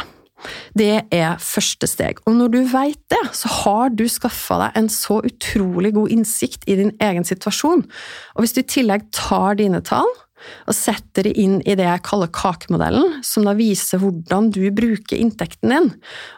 Det 0.74 1.04
er 1.14 1.38
første 1.42 1.88
steg. 1.90 2.20
Og 2.26 2.36
når 2.38 2.52
du 2.54 2.60
vet 2.72 3.02
det, 3.14 3.22
så 3.38 3.52
har 3.62 3.94
du 3.94 4.08
skaffa 4.10 4.58
deg 4.64 4.82
en 4.82 4.90
så 4.92 5.20
utrolig 5.28 5.94
god 5.96 6.16
innsikt 6.18 6.66
i 6.68 6.80
din 6.80 6.92
egen 7.04 7.28
situasjon. 7.28 7.86
Og 8.36 8.44
hvis 8.44 8.58
du 8.58 8.64
i 8.64 8.68
tillegg 8.78 9.08
tar 9.16 9.60
dine 9.62 9.84
tall 9.86 10.10
og 10.66 10.74
setter 10.74 11.28
det 11.28 11.36
inn 11.38 11.60
i 11.70 11.76
det 11.78 11.86
jeg 11.86 12.02
kaller 12.08 12.32
kakemodellen, 12.34 13.20
som 13.22 13.46
da 13.46 13.54
viser 13.54 14.02
hvordan 14.02 14.50
du 14.54 14.64
bruker 14.74 15.20
inntekten 15.22 15.70
din, 15.70 15.92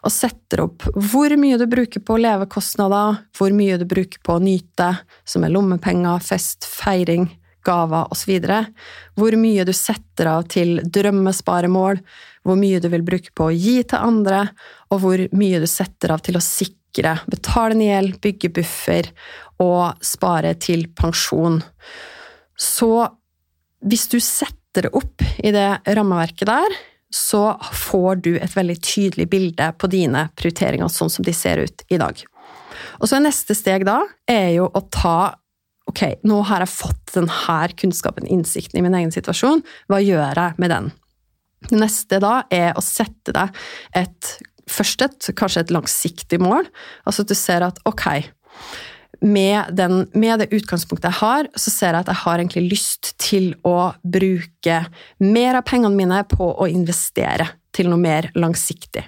og 0.04 0.12
setter 0.12 0.66
opp 0.66 0.84
hvor 0.92 1.32
mye 1.40 1.60
du 1.62 1.64
bruker 1.72 2.04
på 2.04 2.18
levekostnader, 2.20 3.22
hvor 3.38 3.56
mye 3.56 3.80
du 3.80 3.88
bruker 3.88 4.20
på 4.20 4.36
å 4.36 4.44
nyte, 4.44 4.90
som 5.24 5.48
er 5.48 5.56
lommepenger, 5.56 6.20
fest, 6.26 6.68
feiring, 6.68 7.30
gaver 7.66 8.12
osv., 8.14 8.34
hvor 9.18 9.38
mye 9.40 9.66
du 9.68 9.74
setter 9.76 10.30
av 10.34 10.48
til 10.52 10.80
drømmesparemål, 10.84 12.02
hvor 12.44 12.60
mye 12.60 12.82
du 12.84 12.90
vil 12.92 13.06
bruke 13.08 13.34
på 13.36 13.50
å 13.50 13.56
gi 13.56 13.80
til 13.88 14.00
andre, 14.00 14.46
og 14.92 15.04
hvor 15.04 15.26
mye 15.36 15.62
du 15.64 15.68
setter 15.70 16.14
av 16.16 16.24
til 16.26 16.40
å 16.40 16.44
sikre, 16.44 17.18
betale 17.32 17.78
ned 17.80 17.90
gjeld, 17.90 18.22
bygge 18.24 18.54
buffer 18.60 19.12
og 19.64 20.04
spare 20.04 20.54
til 20.62 20.88
pensjon. 20.98 21.62
Så 22.60 22.92
hvis 23.84 24.08
du 24.12 24.20
setter 24.24 24.88
det 24.88 24.96
opp 24.98 25.24
i 25.44 25.54
det 25.54 25.70
rammeverket 25.86 26.50
der, 26.50 26.76
så 27.14 27.54
får 27.78 28.24
du 28.26 28.32
et 28.40 28.56
veldig 28.56 28.80
tydelig 28.82 29.28
bilde 29.30 29.70
på 29.78 29.90
dine 29.92 30.28
prioriteringer 30.34 30.90
sånn 30.90 31.12
som 31.14 31.26
de 31.26 31.34
ser 31.38 31.62
ut 31.62 31.84
i 31.94 32.00
dag. 32.02 32.18
Og 33.02 33.10
så 33.10 33.20
neste 33.22 33.56
steg 33.58 33.86
da 33.86 34.00
er 34.30 34.56
jo 34.56 34.66
å 34.66 34.82
ta 34.90 35.36
Ok, 35.94 36.02
nå 36.26 36.40
har 36.50 36.64
jeg 36.64 36.74
fått 36.74 37.14
denne 37.14 37.58
kunnskapen, 37.78 38.26
innsikten 38.26 38.80
i 38.80 38.82
min 38.82 38.96
egen 38.98 39.12
situasjon, 39.14 39.62
hva 39.92 40.00
gjør 40.02 40.40
jeg 40.42 40.58
med 40.58 40.74
den? 40.74 40.88
Det 41.70 41.78
neste 41.78 42.18
da 42.18 42.40
er 42.50 42.74
å 42.74 42.82
sette 42.82 43.36
deg 43.36 43.54
et 43.94 44.32
først 44.74 45.04
et, 45.06 45.30
kanskje 45.38 45.68
et 45.68 45.74
langsiktig 45.76 46.40
mål. 46.42 46.66
Altså 47.06 47.22
at 47.22 47.30
du 47.30 47.36
ser 47.38 47.66
at 47.68 47.78
ok, 47.86 48.08
med, 49.22 49.70
den, 49.78 50.08
med, 50.18 50.42
det 50.42 50.50
utgangspunktet 50.58 51.12
jeg 51.12 51.20
har, 51.22 51.52
så 51.54 51.70
ser 51.70 51.94
jeg 51.94 52.02
at 52.02 52.10
jeg 52.10 52.22
har 52.24 52.42
egentlig 52.42 52.66
lyst 52.74 53.14
til 53.22 53.52
å 53.62 53.94
bruke 54.02 54.80
mer 55.22 55.60
av 55.62 55.68
pengene 55.70 55.94
mine 55.94 56.24
på 56.26 56.50
å 56.58 56.70
investere 56.74 57.52
til 57.76 57.94
noe 57.94 58.02
mer 58.02 58.32
langsiktig. 58.34 59.06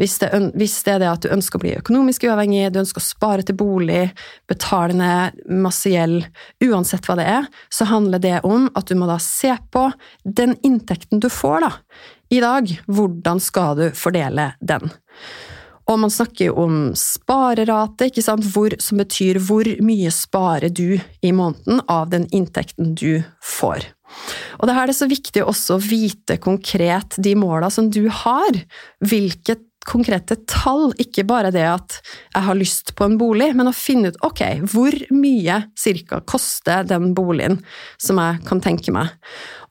Hvis 0.00 0.18
det, 0.22 0.30
hvis 0.58 0.76
det, 0.86 0.96
er 0.96 1.02
det 1.02 1.10
at 1.10 1.24
du 1.24 1.32
ønsker 1.34 1.58
å 1.58 1.64
bli 1.64 1.76
økonomisk 1.78 2.26
uavhengig, 2.28 2.72
du 2.74 2.80
ønsker 2.82 3.02
å 3.02 3.06
spare 3.06 3.46
til 3.46 3.58
bolig, 3.58 4.08
betale 4.50 4.96
ned 4.98 5.40
masse 5.64 5.92
gjeld, 5.92 6.26
uansett 6.64 7.06
hva 7.08 7.18
det 7.20 7.28
er, 7.30 7.48
så 7.72 7.88
handler 7.90 8.22
det 8.22 8.36
om 8.46 8.68
at 8.74 8.90
du 8.90 8.98
må 8.98 9.08
da 9.10 9.18
se 9.22 9.54
på 9.74 9.88
den 10.24 10.56
inntekten 10.66 11.22
du 11.22 11.30
får 11.32 11.66
da, 11.66 11.72
i 12.34 12.40
dag. 12.44 12.70
Hvordan 12.90 13.42
skal 13.42 13.78
du 13.78 13.88
fordele 13.98 14.52
den? 14.60 14.90
Og 15.84 15.98
man 16.00 16.12
snakker 16.12 16.48
jo 16.48 16.54
om 16.62 16.76
sparerate, 16.96 18.08
ikke 18.08 18.24
sant? 18.24 18.46
Hvor, 18.54 18.72
som 18.80 19.00
betyr 19.02 19.40
hvor 19.44 19.68
mye 19.84 20.12
sparer 20.14 20.72
du 20.72 20.96
i 20.96 21.32
måneden 21.32 21.82
av 21.92 22.08
den 22.14 22.24
inntekten 22.32 22.94
du 22.96 23.20
får. 23.44 23.84
Og 24.60 24.68
det 24.68 24.76
her 24.76 24.86
er 24.86 24.92
det 24.92 24.98
så 24.98 25.10
viktig 25.10 25.44
også 25.44 25.76
å 25.76 25.84
vite 25.84 26.38
konkret 26.42 27.18
de 27.22 27.34
måla 27.38 27.70
som 27.72 27.90
du 27.92 28.06
har. 28.08 28.60
Hvilket 29.04 29.64
konkrete 29.84 30.36
tall, 30.48 30.92
ikke 31.00 31.26
bare 31.28 31.52
det 31.54 31.64
at 31.68 31.98
jeg 32.32 32.46
har 32.46 32.58
lyst 32.58 32.94
på 32.96 33.06
en 33.06 33.18
bolig, 33.20 33.50
men 33.56 33.68
å 33.68 33.76
finne 33.76 34.10
ut 34.10 34.20
ok, 34.24 34.42
hvor 34.72 34.96
mye 35.12 35.60
cirka 35.78 36.22
koster 36.24 36.86
den 36.88 37.12
boligen 37.16 37.60
som 38.00 38.20
jeg 38.20 38.40
kan 38.48 38.62
tenke 38.64 38.94
meg. 38.94 39.12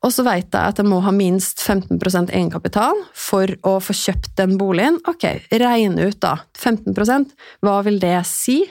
Og 0.03 0.11
så 0.13 0.25
vet 0.27 0.49
jeg 0.51 0.59
at 0.59 0.79
jeg 0.81 0.89
må 0.89 0.99
ha 1.05 1.13
minst 1.15 1.63
15% 1.63 2.33
egenkapital 2.33 3.05
for 3.15 3.49
å 3.65 3.77
få 3.83 3.95
kjøpt 3.95 4.33
den 4.39 4.57
boligen. 4.59 4.99
Ok, 5.09 5.25
regne 5.49 6.09
ut 6.09 6.19
da. 6.23 6.37
15% 6.59 7.33
hva 7.63 7.79
vil 7.87 8.01
det 8.03 8.19
si? 8.27 8.61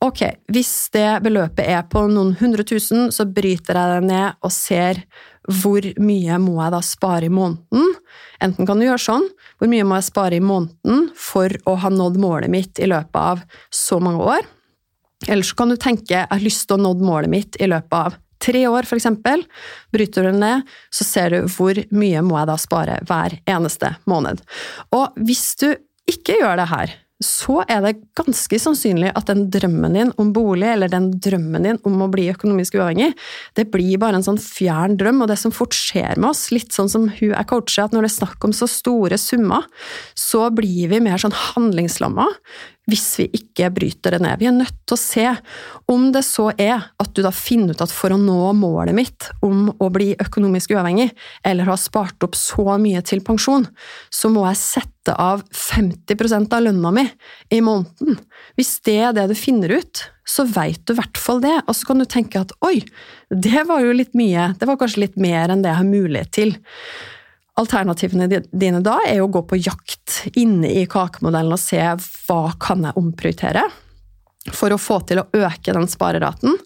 Ok, 0.00 0.22
hvis 0.48 0.88
det 0.94 1.20
beløpet 1.20 1.66
er 1.68 1.82
på 1.92 2.06
noen 2.08 2.32
hundre 2.40 2.64
tusen, 2.64 3.10
så 3.12 3.26
bryter 3.28 3.76
jeg 3.76 3.96
det 3.98 4.06
ned 4.08 4.38
og 4.40 4.52
ser 4.54 5.02
hvor 5.60 5.84
mye 6.00 6.38
må 6.40 6.54
jeg 6.56 6.72
da 6.72 6.80
spare 6.84 7.28
i 7.28 7.32
måneden. 7.32 7.98
Enten 8.40 8.68
kan 8.68 8.80
du 8.80 8.86
gjøre 8.86 9.02
sånn, 9.04 9.26
hvor 9.60 9.68
mye 9.68 9.84
må 9.84 9.98
jeg 9.98 10.06
spare 10.08 10.38
i 10.38 10.44
måneden 10.44 11.10
for 11.20 11.52
å 11.68 11.74
ha 11.82 11.90
nådd 11.92 12.16
målet 12.22 12.52
mitt 12.52 12.80
i 12.80 12.88
løpet 12.88 13.20
av 13.20 13.44
så 13.68 14.00
mange 14.00 14.24
år? 14.38 14.48
Eller 15.28 15.44
så 15.44 15.58
kan 15.58 15.68
du 15.68 15.76
tenke 15.76 16.14
jeg 16.14 16.30
har 16.30 16.44
lyst 16.48 16.64
til 16.70 16.78
å 16.78 16.84
nådd 16.86 17.04
målet 17.04 17.32
mitt 17.32 17.60
i 17.60 17.68
løpet 17.68 17.98
av 17.98 18.16
tre 18.40 18.64
år, 18.70 18.88
eksempel. 18.88 19.44
Bryter 19.92 20.30
du 20.30 20.40
ned, 20.40 20.64
så 20.88 21.04
ser 21.04 21.36
du 21.36 21.52
hvor 21.52 21.76
mye 21.92 22.24
må 22.24 22.40
jeg 22.40 22.48
da 22.48 22.56
spare 22.60 22.96
hver 23.04 23.36
eneste 23.44 23.92
måned. 24.08 24.40
Og 24.96 25.20
hvis 25.20 25.44
du 25.60 25.68
ikke 26.08 26.40
gjør 26.40 26.56
det 26.62 26.70
her, 26.72 26.96
så 27.20 27.60
er 27.68 27.82
det 27.84 27.98
ganske 28.16 28.58
sannsynlig 28.62 29.10
at 29.12 29.28
den 29.28 29.44
drømmen 29.52 29.96
din 29.96 30.12
om 30.20 30.32
bolig, 30.36 30.70
eller 30.72 30.88
den 30.88 31.10
drømmen 31.20 31.68
din 31.68 31.80
om 31.88 32.00
å 32.00 32.08
bli 32.12 32.30
økonomisk 32.32 32.78
uavhengig, 32.78 33.12
det 33.58 33.66
blir 33.72 34.00
bare 34.00 34.20
en 34.20 34.26
sånn 34.26 34.40
fjern 34.40 34.96
drøm, 35.00 35.20
og 35.20 35.28
det 35.28 35.36
som 35.40 35.52
fort 35.54 35.76
skjer 35.76 36.16
med 36.16 36.30
oss, 36.32 36.48
litt 36.54 36.72
sånn 36.72 36.88
som 36.92 37.08
hun 37.20 37.36
er 37.36 37.48
coacher, 37.50 37.84
at 37.84 37.96
når 37.96 38.08
det 38.08 38.12
er 38.12 38.16
snakk 38.16 38.48
om 38.48 38.56
så 38.56 38.68
store 38.70 39.20
summer, 39.20 39.68
så 40.16 40.48
blir 40.54 40.88
vi 40.92 41.02
mer 41.04 41.20
sånn 41.20 41.36
handlingslamma 41.36 42.30
hvis 42.90 43.06
vi 43.20 43.26
ikke 43.40 43.70
bryter 43.74 44.16
det 44.16 44.20
ned. 44.24 44.40
Vi 44.40 44.48
er 44.50 44.56
nødt 44.56 44.76
til 44.88 44.96
å 44.96 45.00
se 45.00 45.26
om 45.90 46.08
det 46.14 46.22
så 46.26 46.48
er 46.56 46.90
at 47.00 47.12
du 47.16 47.22
da 47.24 47.32
finner 47.34 47.74
ut 47.74 47.84
at 47.84 47.94
for 47.94 48.14
å 48.14 48.20
nå 48.20 48.52
målet 48.58 48.96
mitt 48.96 49.28
om 49.46 49.68
å 49.72 49.90
bli 49.92 50.12
økonomisk 50.20 50.74
uavhengig, 50.74 51.10
eller 51.46 51.70
ha 51.70 51.76
spart 51.80 52.26
opp 52.26 52.38
så 52.38 52.76
mye 52.80 53.02
til 53.06 53.22
pensjon, 53.26 53.66
så 54.10 54.30
må 54.32 54.44
jeg 54.48 54.60
sette 54.60 55.14
av 55.14 55.42
50% 55.56 56.56
av 56.56 56.66
lønna 56.66 56.92
mi 56.94 57.06
i 57.54 57.62
måneden. 57.64 58.18
Hvis 58.58 58.76
det 58.86 58.98
er 59.08 59.14
det 59.16 59.30
du 59.30 59.36
finner 59.38 59.78
ut, 59.80 60.04
så 60.28 60.44
veit 60.46 60.82
du 60.86 60.94
i 60.94 61.00
hvert 61.00 61.18
fall 61.18 61.40
det, 61.42 61.56
og 61.66 61.76
så 61.76 61.88
kan 61.88 62.02
du 62.02 62.06
tenke 62.08 62.42
at 62.42 62.52
oi, 62.66 62.80
det 63.30 63.64
var 63.68 63.82
jo 63.84 63.96
litt 63.96 64.12
mye, 64.18 64.52
det 64.58 64.68
var 64.68 64.78
kanskje 64.80 65.06
litt 65.06 65.18
mer 65.20 65.50
enn 65.50 65.64
det 65.64 65.72
jeg 65.72 65.82
har 65.82 65.90
mulighet 65.90 66.36
til. 66.36 66.54
Alternativene 67.60 68.40
dine 68.48 68.80
da 68.84 68.98
er 69.06 69.20
å 69.20 69.28
gå 69.32 69.42
på 69.48 69.58
jakt 69.60 70.22
inne 70.40 70.70
i 70.80 70.86
kakemodellen 70.88 71.56
og 71.56 71.60
se 71.60 71.80
hva 71.80 72.42
kan 72.62 72.86
jeg 72.88 72.96
omprioritere 73.00 73.66
for 74.48 74.72
å 74.72 74.80
få 74.80 75.00
til 75.04 75.20
å 75.20 75.26
øke 75.36 75.74
den 75.76 75.88
spareraten. 75.90 76.56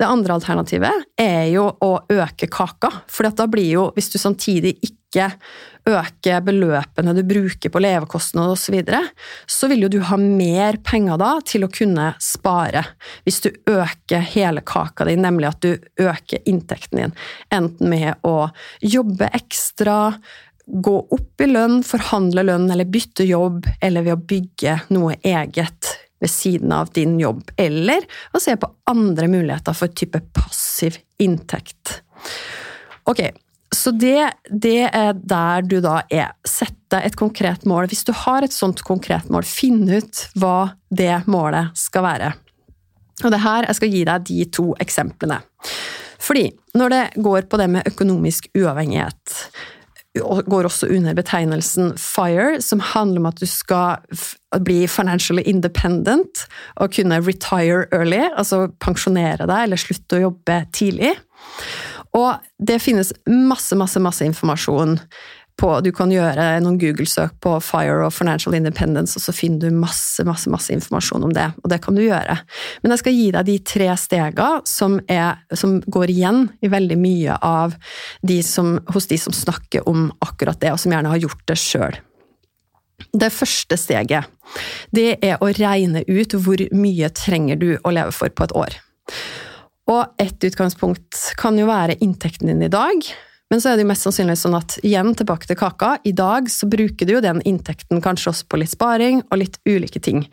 Det 0.00 0.08
andre 0.08 0.38
alternativet 0.38 1.08
er 1.20 1.50
jo 1.52 1.68
å 1.84 1.90
øke 2.08 2.48
kaka, 2.48 2.90
for 3.10 3.28
da 3.28 3.48
blir 3.50 3.68
jo, 3.74 3.90
hvis 3.96 4.08
du 4.14 4.16
samtidig 4.20 4.78
ikke 4.80 5.28
øker 5.88 6.42
beløpene 6.44 7.14
du 7.16 7.22
bruker 7.28 7.72
på 7.72 7.82
levekostnader 7.84 8.52
osv., 8.52 8.64
så, 8.64 8.72
videre, 8.72 9.02
så 9.48 9.68
vil 9.68 9.84
jo 9.84 9.92
du 9.92 9.98
ha 10.08 10.16
mer 10.20 10.80
penger 10.84 11.20
da 11.20 11.30
til 11.44 11.64
å 11.64 11.70
kunne 11.72 12.10
spare, 12.22 12.84
hvis 13.28 13.42
du 13.44 13.50
øker 13.72 14.24
hele 14.32 14.64
kaka 14.64 15.08
di, 15.08 15.16
nemlig 15.20 15.52
at 15.52 15.64
du 15.64 16.04
øker 16.08 16.44
inntekten 16.48 17.02
din, 17.02 17.16
enten 17.52 17.92
med 17.92 18.24
å 18.24 18.50
jobbe 18.80 19.28
ekstra, 19.36 20.14
gå 20.68 20.98
opp 21.16 21.40
i 21.44 21.48
lønn, 21.48 21.80
forhandle 21.84 22.44
lønn 22.44 22.68
eller 22.72 22.88
bytte 22.88 23.24
jobb, 23.24 23.68
eller 23.80 24.04
ved 24.04 24.16
å 24.16 24.28
bygge 24.32 24.80
noe 24.92 25.16
eget 25.24 25.96
ved 26.20 26.30
siden 26.32 26.72
av 26.74 26.92
din 26.94 27.18
jobb, 27.20 27.50
eller 27.56 28.06
å 28.34 28.40
se 28.42 28.56
på 28.58 28.70
andre 28.90 29.28
muligheter 29.30 29.76
for 29.76 29.92
type 29.94 30.20
passiv 30.34 30.98
inntekt. 31.22 32.00
Ok, 33.08 33.22
så 33.74 33.92
det, 33.92 34.32
det, 34.50 34.88
er 34.92 35.12
der 35.14 35.64
du 35.68 35.78
da 35.84 36.00
er. 36.10 36.32
Sett 36.48 36.96
et 36.96 37.16
konkret 37.20 37.66
mål. 37.68 37.88
Hvis 37.90 38.06
du 38.08 38.14
har 38.16 38.44
et 38.44 38.54
sånt 38.54 38.80
konkret 38.86 39.28
mål, 39.32 39.44
finn 39.44 39.84
ut 39.88 40.24
hva 40.40 40.70
det 40.88 41.22
målet 41.28 41.76
skal 41.76 42.06
være. 42.06 42.32
Og 43.24 43.32
det 43.34 43.42
her, 43.42 43.66
Jeg 43.66 43.76
skal 43.76 43.92
gi 43.92 44.04
deg 44.08 44.28
de 44.28 44.44
to 44.54 44.66
eksemplene. 44.80 45.40
Fordi 46.18 46.48
når 46.78 46.94
det 46.94 47.02
går 47.24 47.48
på 47.50 47.58
det 47.60 47.68
med 47.70 47.88
økonomisk 47.88 48.48
uavhengighet, 48.56 49.36
går 50.20 50.68
også 50.68 50.88
under 50.92 51.16
betegnelsen 51.16 51.92
FIRE, 52.00 52.60
som 52.64 52.80
handler 52.80 53.22
om 53.22 53.30
at 53.30 53.40
du 53.40 53.46
skal 53.46 54.02
bli 54.64 54.86
financially 54.88 55.42
independent 55.46 56.46
og 56.76 56.94
kunne 56.96 57.20
retire 57.20 57.86
early, 57.92 58.24
altså 58.32 58.66
pensjonere 58.80 59.48
deg 59.48 59.66
eller 59.66 59.80
slutte 59.80 60.18
å 60.18 60.24
jobbe 60.28 60.62
tidlig. 60.76 61.14
Og 62.16 62.38
det 62.58 62.80
finnes 62.80 63.12
masse, 63.28 63.76
masse, 63.76 64.00
masse 64.00 64.24
informasjon 64.24 64.96
på 65.58 65.70
Du 65.82 65.90
kan 65.94 66.12
gjøre 66.12 66.46
noen 66.62 66.78
Google-søk 66.80 67.36
på 67.42 67.56
FIRE 67.64 68.06
og 68.06 68.14
Financial 68.14 68.54
Independence, 68.54 69.16
og 69.18 69.24
så 69.24 69.34
finner 69.34 69.66
du 69.68 69.80
masse, 69.82 70.24
masse, 70.26 70.50
masse 70.52 70.72
informasjon 70.74 71.26
om 71.28 71.34
det. 71.34 71.48
Og 71.62 71.72
det 71.72 71.80
kan 71.84 71.98
du 71.98 72.04
gjøre. 72.04 72.38
Men 72.82 72.94
jeg 72.94 73.02
skal 73.02 73.16
gi 73.16 73.28
deg 73.34 73.48
de 73.48 73.56
tre 73.74 73.88
stegene 73.98 74.62
som, 74.68 74.98
er, 75.10 75.40
som 75.58 75.78
går 75.86 76.14
igjen 76.14 76.44
i 76.62 76.70
veldig 76.72 76.98
mye 77.00 77.38
av 77.44 77.74
de 78.22 78.38
som, 78.46 78.76
hos 78.94 79.10
de 79.10 79.18
som 79.20 79.34
snakker 79.34 79.88
om 79.90 80.08
akkurat 80.24 80.60
det, 80.62 80.74
og 80.74 80.82
som 80.82 80.94
gjerne 80.94 81.14
har 81.14 81.24
gjort 81.26 81.44
det 81.50 81.58
sjøl. 81.58 81.98
Det 83.14 83.30
første 83.32 83.78
steget, 83.78 84.26
det 84.94 85.10
er 85.24 85.38
å 85.42 85.50
regne 85.54 86.02
ut 86.06 86.34
hvor 86.34 86.62
mye 86.74 87.10
trenger 87.14 87.58
du 87.60 87.70
å 87.82 87.94
leve 87.94 88.14
for 88.14 88.30
på 88.30 88.48
et 88.48 88.56
år. 88.58 88.78
Og 89.88 90.20
ett 90.20 90.44
utgangspunkt 90.44 91.32
kan 91.40 91.56
jo 91.58 91.68
være 91.70 91.96
inntekten 92.04 92.50
din 92.50 92.66
i 92.66 92.72
dag. 92.72 93.06
Men 93.48 93.62
så 93.62 93.70
er 93.70 93.78
det 93.78 93.86
jo 93.86 93.88
mest 93.88 94.04
sannsynlig 94.04 94.36
sånn 94.42 94.56
at 94.58 94.76
igjen 94.84 95.14
tilbake 95.16 95.48
til 95.48 95.56
kaka, 95.58 95.94
i 96.04 96.12
dag 96.12 96.50
så 96.52 96.68
bruker 96.68 97.08
du 97.08 97.14
jo 97.14 97.24
den 97.24 97.40
inntekten 97.48 98.02
kanskje 98.04 98.32
også 98.34 98.48
på 98.50 98.60
litt 98.60 98.74
sparing 98.74 99.22
og 99.30 99.40
litt 99.40 99.56
ulike 99.68 100.02
ting. 100.04 100.26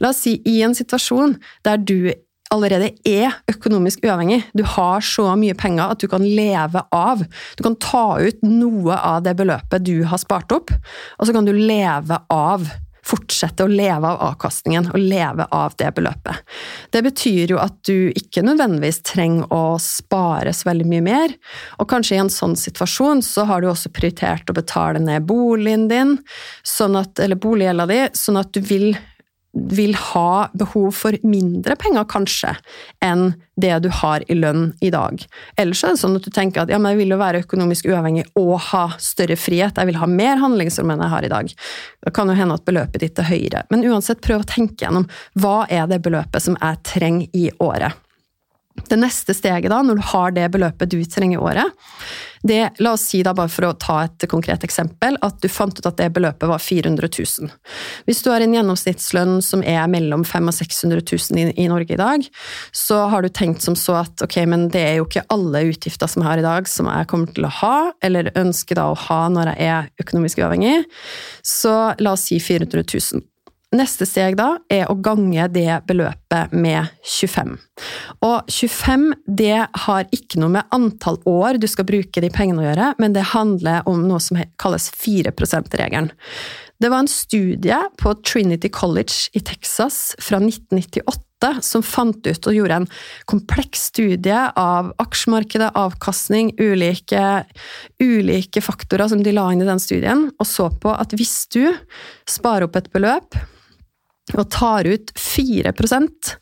La 0.00 0.12
oss 0.14 0.22
si 0.24 0.38
i 0.48 0.60
en 0.64 0.76
situasjon 0.76 1.36
der 1.68 1.82
du 1.82 2.12
allerede 2.52 2.90
er 3.08 3.32
økonomisk 3.48 4.04
uavhengig. 4.04 4.42
Du 4.56 4.64
har 4.68 5.04
så 5.04 5.30
mye 5.40 5.56
penger 5.58 5.94
at 5.94 6.02
du 6.02 6.08
kan 6.12 6.24
leve 6.24 6.84
av. 6.92 7.24
Du 7.56 7.64
kan 7.64 7.76
ta 7.80 8.20
ut 8.20 8.44
noe 8.44 8.96
av 8.96 9.22
det 9.26 9.36
beløpet 9.40 9.84
du 9.88 10.02
har 10.08 10.20
spart 10.20 10.52
opp, 10.52 10.72
og 10.72 11.28
så 11.28 11.36
kan 11.36 11.48
du 11.48 11.54
leve 11.56 12.20
av 12.32 12.68
fortsette 13.12 13.64
å 13.64 13.70
leve 13.70 14.08
av 14.08 14.20
avkastningen 14.30 14.90
og 14.92 14.98
leve 15.00 15.46
av 15.52 15.76
det 15.80 15.90
beløpet. 15.96 16.42
Det 16.92 17.02
betyr 17.04 17.54
jo 17.54 17.60
at 17.62 17.76
du 17.88 18.10
ikke 18.16 18.44
nødvendigvis 18.46 19.02
trenger 19.06 19.52
å 19.52 19.76
spare 19.82 20.54
så 20.56 20.70
veldig 20.70 20.88
mye 20.88 21.06
mer, 21.06 21.36
og 21.78 21.90
kanskje 21.92 22.16
i 22.16 22.22
en 22.24 22.32
sånn 22.32 22.56
situasjon 22.58 23.22
så 23.26 23.46
har 23.50 23.62
du 23.62 23.70
også 23.70 23.92
prioritert 23.94 24.50
å 24.50 24.56
betale 24.56 25.02
ned 25.02 25.28
boligen 25.28 25.88
din, 25.92 26.16
sånn 26.66 26.98
at, 27.00 27.20
eller 27.22 27.40
boliggjelda 27.40 27.88
di, 27.90 28.02
sånn 28.16 28.40
at 28.40 28.52
du 28.56 28.62
vil 28.64 28.92
vil 29.52 29.94
ha 29.94 30.48
behov 30.56 30.94
for 30.96 31.16
mindre 31.26 31.76
penger, 31.76 32.06
kanskje, 32.08 32.54
enn 33.04 33.32
det 33.60 33.74
du 33.84 33.90
har 33.92 34.24
i 34.32 34.36
lønn 34.36 34.70
i 34.80 34.88
dag. 34.92 35.20
Ellers 35.60 35.82
er 35.84 35.92
det 35.92 36.00
sånn 36.00 36.16
at 36.16 36.24
du 36.24 36.32
tenker 36.32 36.64
at 36.64 36.72
ja, 36.72 36.78
men 36.80 36.94
jeg 36.94 37.02
vil 37.02 37.14
jo 37.14 37.20
være 37.20 37.42
økonomisk 37.44 37.90
uavhengig 37.90 38.24
og 38.40 38.54
ha 38.70 38.84
større 39.02 39.36
frihet, 39.36 39.76
jeg 39.76 39.90
vil 39.90 40.00
ha 40.00 40.08
mer 40.08 40.40
handlingsrom 40.40 40.94
enn 40.94 41.04
jeg 41.04 41.14
har 41.14 41.26
i 41.28 41.32
dag. 41.32 41.52
Det 42.06 42.14
kan 42.16 42.32
jo 42.32 42.38
hende 42.38 42.56
at 42.56 42.64
beløpet 42.68 43.04
ditt 43.04 43.20
er 43.20 43.28
høyere. 43.28 43.66
Men 43.72 43.84
uansett, 43.90 44.24
prøv 44.24 44.44
å 44.44 44.48
tenke 44.48 44.86
gjennom 44.86 45.08
hva 45.40 45.62
er 45.68 45.84
det 45.90 46.00
beløpet 46.04 46.48
som 46.48 46.56
jeg 46.56 46.80
trenger 46.88 47.36
i 47.36 47.50
året. 47.60 48.00
Det 48.88 48.96
neste 48.96 49.34
steget, 49.36 49.70
da, 49.72 49.82
når 49.84 49.98
du 49.98 50.04
har 50.12 50.34
det 50.36 50.48
beløpet 50.54 50.92
du 50.92 51.00
trenger 51.04 51.38
i 51.38 51.42
året, 51.42 51.82
det, 52.42 52.70
la 52.82 52.92
oss 52.96 53.04
si 53.06 53.20
da, 53.22 53.34
bare 53.34 53.50
for 53.52 53.68
å 53.68 53.74
ta 53.78 54.00
et 54.02 54.24
konkret 54.30 54.64
eksempel, 54.66 55.14
at 55.22 55.38
du 55.42 55.46
fant 55.52 55.76
ut 55.78 55.86
at 55.86 55.98
det 56.00 56.08
beløpet 56.16 56.50
var 56.50 56.58
400 56.62 57.10
000. 57.14 57.52
Hvis 58.08 58.22
du 58.24 58.30
har 58.32 58.42
en 58.42 58.56
gjennomsnittslønn 58.56 59.36
som 59.46 59.62
er 59.62 59.84
mellom 59.90 60.24
500 60.26 60.50
og 60.50 60.58
600 60.58 61.04
000 61.06 61.38
i, 61.38 61.44
i, 61.62 61.68
Norge 61.70 61.94
i 61.94 62.00
dag, 62.00 62.26
så 62.74 63.04
har 63.12 63.22
du 63.22 63.30
tenkt 63.30 63.62
som 63.62 63.78
så 63.78 64.00
at 64.00 64.26
ok, 64.26 64.40
men 64.50 64.66
det 64.74 64.82
er 64.88 64.98
jo 64.98 65.06
ikke 65.06 65.26
alle 65.32 65.68
utgifter 65.70 66.10
som 66.10 66.24
jeg 66.24 66.30
har 66.32 66.42
i 66.42 66.46
dag 66.48 66.70
som 66.70 66.90
jeg 66.90 67.10
kommer 67.12 67.30
til 67.36 67.46
å 67.46 67.54
ha, 67.60 67.76
eller 68.02 68.32
ønsker 68.34 68.80
da 68.80 68.88
å 68.90 68.98
ha 69.06 69.22
når 69.30 69.54
jeg 69.54 69.70
er 69.76 69.92
økonomisk 70.02 70.42
uavhengig, 70.42 70.80
så 71.46 71.76
la 72.02 72.16
oss 72.16 72.26
si 72.32 72.42
400 72.42 72.82
000. 72.82 73.28
Neste 73.72 74.04
steg 74.04 74.34
da 74.36 74.58
er 74.68 74.90
å 74.92 74.98
gange 75.00 75.46
det 75.48 75.78
beløpet 75.88 76.52
med 76.52 76.90
25. 77.08 77.54
Og 78.20 78.50
25 78.52 79.06
det 79.24 79.62
har 79.86 80.10
ikke 80.12 80.42
noe 80.42 80.52
med 80.58 80.74
antall 80.76 81.16
år 81.28 81.56
du 81.60 81.64
skal 81.70 81.88
bruke 81.88 82.20
de 82.20 82.28
pengene 82.32 82.60
å 82.60 82.66
gjøre, 82.66 82.90
men 83.00 83.16
det 83.16 83.30
handler 83.32 83.88
om 83.88 84.04
noe 84.04 84.20
som 84.20 84.36
kalles 84.60 84.90
4 84.92 85.32
%-regelen. 85.32 86.12
Det 86.82 86.90
var 86.92 87.00
en 87.00 87.08
studie 87.08 87.78
på 87.96 88.12
Trinity 88.26 88.68
College 88.68 89.32
i 89.32 89.40
Texas 89.40 90.18
fra 90.20 90.40
1998 90.42 91.62
som 91.64 91.82
fant 91.82 92.26
ut 92.26 92.48
og 92.50 92.54
gjorde 92.58 92.82
en 92.82 92.88
kompleks 93.30 93.86
studie 93.88 94.42
av 94.58 94.92
aksjemarkedet, 95.02 95.70
avkastning, 95.78 96.52
ulike, 96.60 97.24
ulike 98.02 98.62
faktorer 98.62 99.08
som 99.10 99.24
de 99.24 99.32
la 99.32 99.48
inn 99.54 99.64
i 99.64 99.70
den 99.70 99.80
studien, 99.82 100.28
og 100.36 100.46
så 100.46 100.68
på 100.82 100.92
at 100.92 101.16
hvis 101.16 101.38
du 101.54 101.64
sparer 102.28 102.68
opp 102.68 102.76
et 102.78 102.92
beløp 102.92 103.40
og 104.40 104.50
tar 104.52 104.88
ut 104.88 105.12
4% 105.18 106.34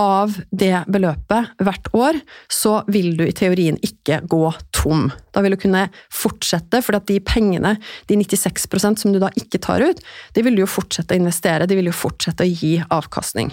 av 0.00 0.32
det 0.50 0.84
beløpet 0.90 1.60
hvert 1.62 1.90
år, 1.94 2.18
så 2.50 2.80
vil 2.90 3.12
du 3.18 3.24
i 3.26 3.34
teorien 3.36 3.76
ikke 3.84 4.20
gå 4.30 4.42
tom. 4.74 5.06
Da 5.34 5.42
vil 5.44 5.54
du 5.54 5.60
kunne 5.60 5.86
fortsette, 6.12 6.80
for 6.82 6.98
de 7.08 7.18
pengene, 7.22 7.76
de 8.10 8.18
96% 8.18 9.04
som 9.04 9.14
du 9.14 9.20
da 9.22 9.30
ikke 9.38 9.60
tar 9.62 9.84
ut, 9.84 10.00
de 10.34 10.44
vil 10.46 10.56
du 10.56 10.64
jo 10.64 10.70
fortsette 10.70 11.14
å 11.14 11.20
investere, 11.20 11.68
de 11.70 11.78
vil 11.78 11.90
jo 11.90 11.96
fortsette 11.96 12.46
å 12.46 12.50
gi 12.50 12.74
avkastning. 12.88 13.52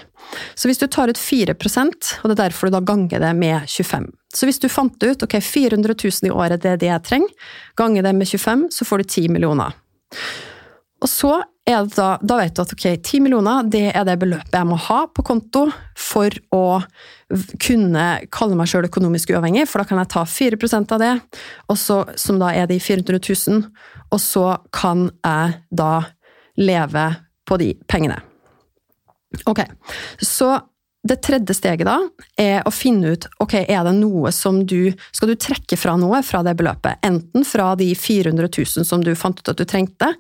Så 0.55 0.69
hvis 0.69 0.81
du 0.81 0.88
tar 0.88 1.12
ut 1.12 1.19
4% 1.19 2.12
og 2.21 2.25
det 2.29 2.36
er 2.36 2.41
derfor 2.43 2.69
du 2.69 2.77
da 2.77 2.83
ganger 2.86 3.21
det 3.24 3.31
med 3.38 3.65
25 3.67 4.12
Så 4.33 4.48
hvis 4.48 4.62
du 4.62 4.69
fant 4.69 5.03
ut 5.03 5.24
ok, 5.25 5.39
400 5.43 5.95
000 5.98 6.29
i 6.29 6.31
året, 6.31 6.62
det 6.63 6.69
er 6.71 6.77
det 6.79 6.91
jeg 6.91 7.03
trenger, 7.07 7.50
ganger 7.75 8.05
det 8.05 8.13
med 8.15 8.29
25, 8.29 8.67
så 8.71 8.88
får 8.88 9.01
du 9.01 9.04
10 9.04 9.34
millioner. 9.34 9.75
Så 11.21 11.36
er 11.69 11.84
det 11.86 11.93
da, 11.95 12.15
da 12.21 12.38
vet 12.39 12.55
du 12.55 12.63
at 12.63 12.71
ok, 12.73 12.86
10 12.97 13.19
millioner 13.21 13.67
det 13.69 13.84
er 13.93 14.05
det 14.07 14.17
beløpet 14.23 14.55
jeg 14.57 14.67
må 14.67 14.77
ha 14.88 15.03
på 15.13 15.23
konto 15.25 15.67
for 15.99 16.34
å 16.55 16.81
kunne 17.62 18.05
kalle 18.34 18.57
meg 18.57 18.71
sjøl 18.71 18.88
økonomisk 18.89 19.31
uavhengig, 19.36 19.67
for 19.69 19.81
da 19.81 19.88
kan 19.88 20.01
jeg 20.01 20.12
ta 20.12 20.25
4% 20.27 20.95
av 20.95 21.03
det, 21.03 21.12
så, 21.79 22.01
som 22.19 22.41
da 22.41 22.49
er 22.57 22.67
de 22.71 22.79
400 22.81 23.21
000, 23.21 23.62
og 24.12 24.19
så 24.23 24.47
kan 24.73 25.07
jeg 25.21 25.62
da 25.69 25.93
leve 26.60 27.05
på 27.47 27.60
de 27.62 27.71
pengene. 27.88 28.17
Ok, 29.47 29.62
så 30.19 30.57
det 31.01 31.15
tredje 31.25 31.55
steget 31.57 31.87
da, 31.87 31.95
er 32.37 32.61
å 32.67 32.71
finne 32.73 33.15
ut 33.15 33.25
ok, 33.41 33.55
er 33.63 33.81
det 33.87 33.93
noe 33.97 34.29
som 34.35 34.59
du 34.69 34.93
Skal 35.09 35.31
du 35.31 35.35
trekke 35.39 35.77
fra 35.79 35.95
noe 35.97 36.19
fra 36.25 36.43
det 36.45 36.53
beløpet? 36.59 37.01
Enten 37.05 37.45
fra 37.47 37.71
de 37.79 37.87
400 37.97 38.45
000 38.45 38.85
som 38.85 39.01
du 39.01 39.09
fant 39.17 39.39
ut 39.39 39.49
at 39.49 39.57
du 39.57 39.65
trengte. 39.65 40.11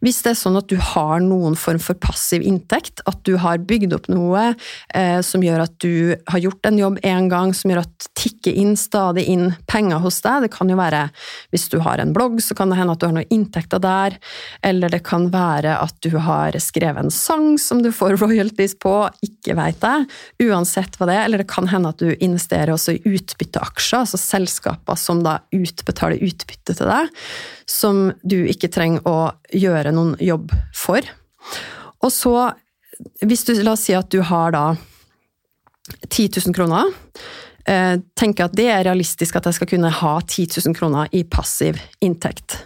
Hvis 0.00 0.22
det 0.24 0.32
er 0.32 0.38
sånn 0.40 0.56
at 0.56 0.70
du 0.72 0.78
har 0.80 1.20
noen 1.20 1.56
form 1.58 1.80
for 1.82 1.98
passiv 2.00 2.44
inntekt, 2.48 3.02
at 3.08 3.20
du 3.28 3.36
har 3.42 3.60
bygd 3.60 3.92
opp 3.96 4.08
noe 4.12 4.46
eh, 4.94 5.20
som 5.26 5.44
gjør 5.44 5.66
at 5.66 5.76
du 5.84 6.16
har 6.32 6.40
gjort 6.40 6.70
en 6.70 6.80
jobb 6.80 7.00
en 7.12 7.28
gang, 7.32 7.52
som 7.56 7.72
gjør 7.72 7.82
at 7.84 8.08
tikker 8.18 8.56
inn 8.56 8.72
stadig 8.80 9.26
inn 9.28 9.52
penger 9.68 10.00
hos 10.04 10.22
deg. 10.24 10.46
Det 10.46 10.52
kan 10.56 10.72
jo 10.72 10.80
være 10.80 11.04
hvis 11.52 11.68
du 11.72 11.78
har 11.84 12.00
en 12.00 12.16
blogg, 12.16 12.40
så 12.40 12.56
kan 12.56 12.72
det 12.72 12.80
hende 12.80 12.96
at 12.96 13.02
du 13.02 13.08
har 13.10 13.16
noen 13.18 13.36
inntekter 13.36 13.82
der. 13.84 14.16
Eller 14.64 14.92
det 14.92 15.04
kan 15.08 15.28
være 15.34 15.76
at 15.76 16.00
du 16.00 16.16
har 16.16 16.56
skrevet 16.62 17.04
en 17.04 17.12
sang 17.12 17.58
som 17.60 17.84
du 17.84 17.92
får 17.92 18.16
royalties 18.24 18.78
på, 18.80 18.96
ikke 19.28 19.60
veit 19.60 19.84
jeg 19.84 20.08
uansett 20.42 20.96
hva 20.98 21.08
det 21.08 21.16
er. 21.16 21.24
Eller 21.26 21.42
det 21.42 21.50
kan 21.52 21.68
hende 21.70 21.92
at 21.92 22.02
du 22.02 22.12
investerer 22.12 22.74
også 22.74 22.96
i 22.96 23.14
utbytteaksjer, 23.14 24.04
altså 24.04 24.20
selskaper 24.20 24.98
som 25.00 25.22
da 25.24 25.38
utbetaler 25.54 26.22
utbytte 26.22 26.76
til 26.78 26.90
deg, 26.90 27.10
som 27.68 28.04
du 28.22 28.40
ikke 28.50 28.70
trenger 28.72 29.06
å 29.08 29.32
gjøre 29.56 29.94
noen 29.94 30.16
jobb 30.22 30.54
for. 30.76 31.06
Og 32.02 32.10
så, 32.14 32.36
hvis 33.22 33.46
du 33.48 33.54
la 33.60 33.76
oss 33.76 33.86
si 33.88 33.96
at 33.96 34.10
du 34.12 34.20
har 34.26 34.54
da 34.54 34.66
10 36.08 36.40
000 36.46 36.56
kroner, 36.56 36.90
eh, 37.66 37.96
tenker 38.18 38.46
at 38.46 38.56
det 38.58 38.68
er 38.70 38.86
realistisk 38.86 39.36
at 39.38 39.48
jeg 39.48 39.58
skal 39.58 39.70
kunne 39.74 39.92
ha 40.02 40.14
10 40.20 40.60
000 40.66 40.78
kroner 40.78 41.10
i 41.14 41.24
passiv 41.28 41.80
inntekt. 42.04 42.58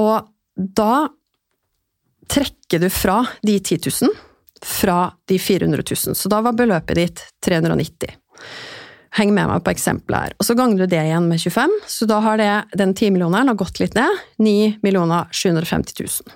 Og 0.00 0.28
da 0.56 1.08
trekker 2.32 2.82
du 2.82 2.88
fra 2.92 3.22
de 3.44 3.58
10 3.58 3.90
000 4.08 4.31
fra 4.64 5.12
de 5.28 5.38
400 5.38 5.82
000. 5.82 6.16
Så 6.18 6.30
da 6.32 6.40
var 6.44 6.56
beløpet 6.58 6.98
ditt 6.98 7.24
390 7.46 8.18
Heng 9.12 9.34
med 9.36 9.44
meg 9.50 9.60
på 9.60 9.74
eksempelet 9.74 10.24
her. 10.24 10.34
Og 10.40 10.46
Så 10.48 10.54
ganger 10.56 10.78
du 10.80 10.86
det 10.88 11.02
igjen 11.04 11.26
med 11.28 11.40
25, 11.40 11.72
så 11.84 12.06
da 12.08 12.20
har 12.24 12.38
det, 12.40 12.52
den 12.80 12.94
10 12.94 13.10
millioneren 13.12 13.58
gått 13.60 13.76
litt 13.82 13.92
ned. 13.98 14.22
9 14.40 14.78
750 14.80 15.98
000. 16.00 16.32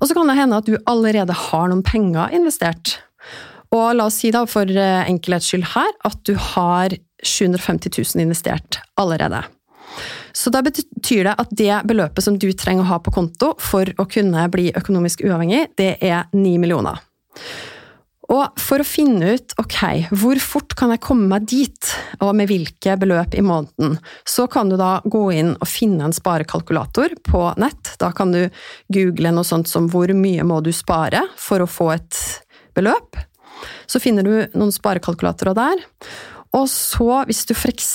Og 0.00 0.08
så 0.08 0.16
kan 0.16 0.30
det 0.30 0.38
hende 0.38 0.56
at 0.56 0.70
du 0.70 0.78
allerede 0.88 1.36
har 1.36 1.68
noen 1.68 1.84
penger 1.84 2.32
investert. 2.32 2.96
Og 3.76 3.92
la 3.98 4.06
oss 4.08 4.22
si 4.22 4.32
da 4.32 4.46
for 4.48 4.64
eh, 4.64 5.04
enkelhets 5.04 5.50
skyld 5.50 5.68
her 5.74 5.92
at 6.08 6.22
du 6.24 6.32
har 6.54 6.96
750 7.20 7.92
000 7.92 8.24
investert 8.24 8.80
allerede. 8.96 9.42
Så 10.32 10.52
da 10.54 10.62
betyr 10.64 11.26
det 11.26 11.34
at 11.42 11.52
det 11.52 11.74
beløpet 11.88 12.24
som 12.24 12.38
du 12.40 12.48
trenger 12.56 12.86
å 12.86 12.92
ha 12.94 12.98
på 13.02 13.12
konto 13.12 13.52
for 13.60 13.88
å 13.98 14.06
kunne 14.08 14.46
bli 14.52 14.70
økonomisk 14.76 15.26
uavhengig, 15.26 15.66
det 15.76 15.96
er 16.00 16.28
9 16.32 16.56
millioner. 16.62 17.02
Og 18.28 18.60
for 18.60 18.82
å 18.82 18.84
finne 18.84 19.32
ut 19.38 19.54
ok, 19.60 19.78
hvor 20.20 20.40
fort 20.42 20.74
kan 20.76 20.92
jeg 20.92 21.00
komme 21.00 21.30
meg 21.30 21.46
dit, 21.48 21.92
og 22.20 22.34
med 22.36 22.50
hvilke 22.50 22.98
beløp 23.00 23.32
i 23.38 23.44
måneden, 23.44 23.96
så 24.28 24.44
kan 24.52 24.68
du 24.68 24.76
da 24.76 24.98
gå 25.08 25.22
inn 25.32 25.54
og 25.56 25.68
finne 25.68 26.04
en 26.04 26.16
sparekalkulator 26.16 27.16
på 27.24 27.44
nett. 27.60 27.94
Da 28.00 28.10
kan 28.12 28.34
du 28.34 28.42
google 28.92 29.32
noe 29.32 29.48
sånt 29.48 29.70
som 29.70 29.88
hvor 29.88 30.12
mye 30.12 30.44
må 30.44 30.60
du 30.60 30.74
spare 30.76 31.24
for 31.40 31.64
å 31.64 31.70
få 31.70 31.94
et 31.94 32.20
beløp. 32.76 33.16
Så 33.88 34.00
finner 34.02 34.26
du 34.26 34.34
noen 34.52 34.74
sparekalkulatorer 34.76 35.56
der. 35.56 35.80
Og 36.56 36.66
så, 36.68 37.22
hvis 37.28 37.46
du 37.48 37.54
f.eks. 37.56 37.94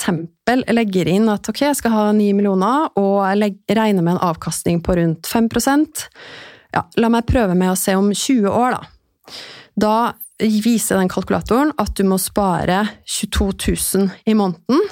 legger 0.74 1.10
inn 1.10 1.30
at 1.30 1.46
ok, 1.50 1.62
jeg 1.68 1.78
skal 1.78 1.94
ha 1.94 2.08
9 2.14 2.26
millioner, 2.34 2.90
og 2.98 3.22
jeg 3.30 3.54
regner 3.70 4.02
med 4.02 4.16
en 4.16 4.26
avkastning 4.32 4.82
på 4.82 4.98
rundt 4.98 5.30
5% 5.30 6.04
ja, 6.74 6.82
la 6.98 7.10
meg 7.12 7.26
prøve 7.28 7.54
med 7.54 7.70
å 7.70 7.78
se 7.78 7.94
om 7.94 8.10
20 8.10 8.50
år, 8.50 8.74
da. 8.74 8.93
Da 9.80 10.14
viser 10.38 10.98
den 10.98 11.10
kalkulatoren 11.10 11.72
at 11.80 11.94
du 11.96 12.04
må 12.08 12.18
spare 12.20 12.82
22 13.06 13.50
000 13.96 14.10
i 14.28 14.34
måneden. 14.38 14.82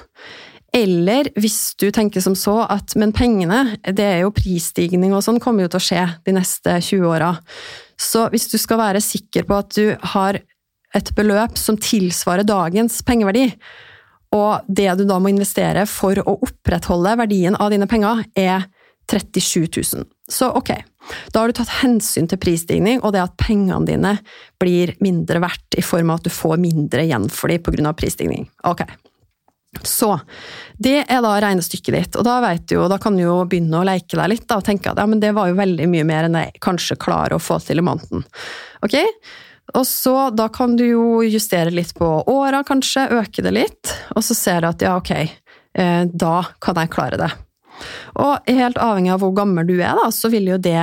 Eller 0.72 1.28
hvis 1.36 1.74
du 1.76 1.90
tenker 1.92 2.22
som 2.24 2.36
så 2.38 2.62
at 2.64 2.94
men 2.96 3.12
pengene, 3.12 3.76
det 3.84 4.06
er 4.06 4.20
jo 4.22 4.32
prisstigning 4.32 5.12
og 5.12 5.20
sånn, 5.26 5.40
kommer 5.42 5.66
jo 5.66 5.74
til 5.74 5.82
å 5.82 5.86
skje 5.88 6.04
de 6.24 6.36
neste 6.38 6.78
20 6.78 7.10
åra. 7.10 7.34
Så 8.00 8.24
hvis 8.32 8.48
du 8.48 8.56
skal 8.56 8.80
være 8.80 9.02
sikker 9.04 9.44
på 9.48 9.58
at 9.58 9.76
du 9.76 9.92
har 10.14 10.40
et 10.96 11.10
beløp 11.16 11.58
som 11.60 11.76
tilsvarer 11.80 12.48
dagens 12.48 13.02
pengeverdi, 13.04 13.50
Og 14.32 14.64
det 14.64 14.88
du 14.96 15.04
da 15.04 15.18
må 15.20 15.28
investere 15.28 15.84
for 15.88 16.16
å 16.16 16.38
opprettholde 16.46 17.18
verdien 17.20 17.56
av 17.60 17.72
dine 17.72 17.88
penger, 17.90 18.24
er 18.32 18.64
37 19.12 19.68
000. 19.94 20.08
Så 20.32 20.48
ok, 20.56 20.72
da 21.32 21.42
har 21.42 21.50
du 21.50 21.56
tatt 21.56 21.78
hensyn 21.82 22.28
til 22.30 22.40
prisstigning 22.40 23.02
og 23.02 23.12
det 23.14 23.22
at 23.24 23.38
pengene 23.40 23.84
dine 23.88 24.16
blir 24.60 24.94
mindre 25.04 25.42
verdt 25.44 25.78
i 25.78 25.84
form 25.84 26.12
av 26.12 26.20
at 26.22 26.28
du 26.28 26.34
får 26.34 26.60
mindre 26.62 27.04
igjen 27.06 27.28
for 27.32 27.52
dem 27.52 27.62
pga. 27.62 27.94
prisstigning. 27.96 28.48
Ok. 28.68 28.84
Så, 29.82 30.18
det 30.76 30.98
er 31.08 31.22
da 31.24 31.30
regnestykket 31.40 31.94
ditt, 31.96 32.16
og 32.20 32.26
da, 32.28 32.34
du 32.60 32.74
jo, 32.74 32.82
da 32.92 32.98
kan 33.00 33.16
du 33.16 33.22
jo 33.22 33.38
begynne 33.48 33.78
å 33.80 33.86
leke 33.88 34.18
deg 34.18 34.28
litt 34.28 34.44
da, 34.44 34.58
og 34.60 34.66
tenke 34.66 34.92
at 34.92 35.00
ja, 35.00 35.06
men 35.08 35.22
det 35.22 35.30
var 35.32 35.48
jo 35.48 35.56
veldig 35.56 35.86
mye 35.88 36.04
mer 36.04 36.28
enn 36.28 36.36
jeg 36.36 36.60
kanskje 36.60 36.98
klarer 37.00 37.38
å 37.38 37.40
få 37.40 37.56
til 37.64 37.80
i 37.80 37.86
måneden. 37.86 38.26
Ok? 38.84 38.98
Og 39.72 39.86
så 39.88 40.28
da 40.36 40.50
kan 40.52 40.76
du 40.76 40.84
jo 40.84 41.06
justere 41.24 41.72
litt 41.72 41.94
på 41.96 42.10
åra, 42.28 42.60
kanskje, 42.68 43.08
øke 43.16 43.44
det 43.46 43.54
litt, 43.56 43.94
og 44.12 44.20
så 44.26 44.36
ser 44.36 44.60
du 44.60 44.68
at 44.68 44.84
ja, 44.84 44.92
ok, 45.00 45.14
eh, 45.16 46.04
da 46.12 46.36
kan 46.60 46.82
jeg 46.82 46.92
klare 46.92 47.20
det. 47.24 47.30
Og 48.22 48.50
helt 48.50 48.80
avhengig 48.80 49.14
av 49.14 49.22
hvor 49.22 49.34
gammel 49.36 49.68
du 49.68 49.76
er, 49.78 49.94
da, 49.98 50.10
så 50.14 50.30
vil 50.32 50.50
jo 50.52 50.60
det 50.62 50.80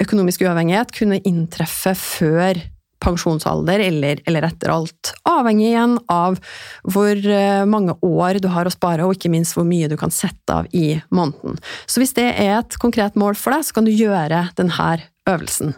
økonomisk 0.00 0.44
uavhengighet 0.46 0.92
kunne 0.96 1.20
inntreffe 1.28 1.94
før 1.98 2.60
pensjonsalder 3.00 3.80
eller, 3.80 4.20
eller, 4.28 4.46
etter 4.50 4.72
alt. 4.74 5.12
Avhengig 5.28 5.70
igjen 5.70 5.96
av 6.12 6.36
hvor 6.84 7.16
eh, 7.16 7.62
mange 7.68 7.96
år 8.04 8.40
du 8.44 8.50
har 8.52 8.68
å 8.68 8.72
spare, 8.72 9.06
og 9.06 9.16
ikke 9.16 9.32
minst 9.32 9.56
hvor 9.56 9.64
mye 9.68 9.88
du 9.88 9.96
kan 10.00 10.12
sette 10.12 10.56
av 10.60 10.68
i 10.76 11.00
måneden. 11.08 11.56
Så 11.88 12.02
hvis 12.02 12.14
det 12.18 12.28
er 12.30 12.58
et 12.58 12.76
konkret 12.82 13.16
mål 13.20 13.38
for 13.40 13.56
deg, 13.56 13.64
så 13.66 13.78
kan 13.78 13.88
du 13.88 13.94
gjøre 13.94 14.46
denne 14.60 14.90
øvelsen. 15.30 15.74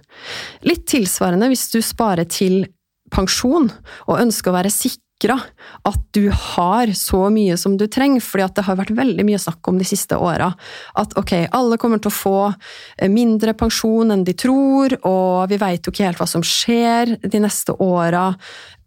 Litt 0.66 0.86
tilsvarende 0.90 1.50
hvis 1.52 1.68
du 1.74 1.78
sparer 1.84 2.26
til 2.26 2.64
pensjon 3.12 3.70
og 4.08 4.18
ønsker 4.18 4.50
å 4.50 4.58
være 4.58 4.72
sikker 4.72 5.00
sikra 5.22 5.38
at 5.84 6.00
du 6.14 6.30
har 6.30 6.92
så 6.94 7.30
mye 7.30 7.56
som 7.56 7.76
du 7.76 7.86
trenger, 7.86 8.20
fordi 8.20 8.48
det 8.56 8.66
har 8.66 8.76
vært 8.76 8.94
veldig 8.96 9.24
mye 9.24 9.38
snakk 9.38 9.68
om 9.68 9.78
de 9.78 9.84
siste 9.86 10.16
åra. 10.16 10.52
At 10.94 11.16
ok, 11.16 11.48
alle 11.52 11.78
kommer 11.78 11.98
til 11.98 12.10
å 12.10 12.14
få 12.14 12.52
eh, 12.98 13.08
mindre 13.10 13.54
pensjon 13.54 14.10
enn 14.10 14.24
de 14.24 14.34
tror, 14.34 14.94
og 15.04 15.48
vi 15.50 15.58
veit 15.58 15.86
jo 15.86 15.92
ikke 15.92 16.06
helt 16.06 16.20
hva 16.20 16.28
som 16.28 16.42
skjer 16.42 17.16
de 17.22 17.42
neste 17.42 17.74
åra. 17.78 18.32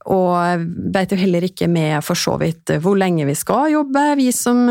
Og 0.06 0.67
veit 0.93 1.12
jo 1.12 1.17
heller 1.17 1.48
ikke 1.48 1.67
med 1.67 2.04
for 2.06 2.15
så 2.15 2.36
vidt 2.38 2.76
hvor 2.84 2.98
lenge 2.98 3.26
vi 3.26 3.34
skal 3.34 3.71
jobbe, 3.74 4.04
vi 4.19 4.30
som, 4.36 4.67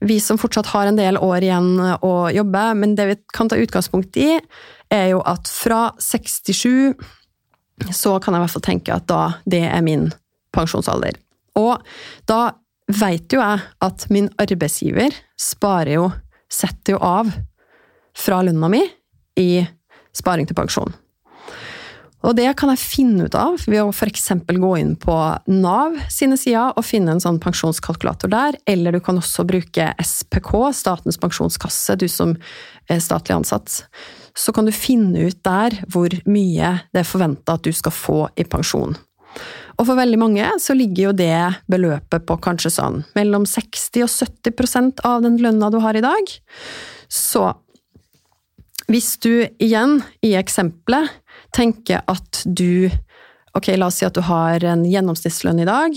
vi 0.00 0.20
som 0.22 0.38
fortsatt 0.38 0.70
har 0.70 0.86
en 0.86 1.00
del 1.00 1.18
år 1.18 1.42
igjen 1.42 1.72
å 1.98 2.14
jobbe. 2.30 2.64
Men 2.78 2.94
det 2.94 3.08
vi 3.10 3.18
kan 3.34 3.50
ta 3.50 3.58
utgangspunkt 3.58 4.20
i, 4.22 4.36
er 4.94 5.10
jo 5.10 5.24
at 5.26 5.50
fra 5.50 5.88
67 6.00 6.94
så 7.94 8.16
kan 8.22 8.34
jeg 8.34 8.40
i 8.40 8.44
hvert 8.46 8.54
fall 8.54 8.64
tenke 8.64 8.94
at 8.94 9.10
da 9.10 9.22
det 9.46 9.66
er 9.66 9.84
min 9.86 10.08
pensjonsalder. 10.54 11.18
Og 11.58 11.82
da 12.28 12.40
veit 12.88 13.32
jo 13.32 13.42
jeg 13.42 13.64
at 13.84 14.06
min 14.14 14.30
arbeidsgiver 14.40 15.16
sparer 15.38 15.98
jo 15.98 16.08
Setter 16.48 16.94
jo 16.94 16.98
av 17.04 17.28
fra 18.16 18.38
lønna 18.40 18.70
mi 18.72 18.78
i 19.36 19.60
sparing 20.16 20.46
til 20.48 20.56
pensjon. 20.56 20.94
Og 22.26 22.34
det 22.34 22.48
kan 22.58 22.72
jeg 22.72 22.82
finne 22.82 23.28
ut 23.28 23.36
av 23.38 23.60
ved 23.70 23.78
å 23.78 23.92
f.eks. 23.92 24.30
gå 24.48 24.70
inn 24.80 24.94
på 24.98 25.16
Nav 25.52 25.98
sine 26.10 26.38
sider 26.40 26.72
og 26.74 26.86
finne 26.86 27.14
en 27.14 27.22
sånn 27.22 27.38
pensjonskalkulator 27.42 28.32
der, 28.32 28.58
eller 28.66 28.96
du 28.96 29.00
kan 29.04 29.20
også 29.20 29.46
bruke 29.46 29.92
SPK, 30.02 30.50
Statens 30.74 31.20
pensjonskasse, 31.22 31.94
du 32.00 32.08
som 32.10 32.34
er 32.90 33.04
statlig 33.04 33.36
ansatt. 33.36 33.84
Så 34.34 34.54
kan 34.56 34.66
du 34.66 34.74
finne 34.74 35.28
ut 35.28 35.38
der 35.46 35.78
hvor 35.92 36.10
mye 36.26 36.74
det 36.90 37.04
er 37.04 37.12
forventa 37.12 37.54
at 37.54 37.68
du 37.68 37.70
skal 37.76 37.94
få 37.94 38.18
i 38.34 38.48
pensjon. 38.48 38.98
Og 39.78 39.86
for 39.86 39.98
veldig 39.98 40.18
mange 40.18 40.46
så 40.62 40.74
ligger 40.74 41.08
jo 41.08 41.14
det 41.16 41.38
beløpet 41.70 42.26
på 42.26 42.36
kanskje 42.42 42.72
sånn 42.74 43.02
mellom 43.18 43.46
60 43.46 44.04
og 44.06 44.10
70% 44.10 45.04
av 45.06 45.22
den 45.22 45.38
lønna 45.42 45.70
du 45.70 45.78
har 45.84 45.96
i 45.98 46.02
dag. 46.04 46.32
Så 47.08 47.52
hvis 48.88 49.14
du 49.22 49.46
igjen, 49.60 50.00
i 50.24 50.32
eksempelet, 50.38 51.12
tenker 51.54 52.02
at 52.08 52.42
du 52.44 52.90
Ok, 53.56 53.70
la 53.74 53.88
oss 53.88 53.96
si 53.98 54.04
at 54.06 54.14
du 54.14 54.20
har 54.22 54.62
en 54.70 54.84
gjennomsnittslønn 54.86 55.58
i 55.64 55.66
dag, 55.66 55.94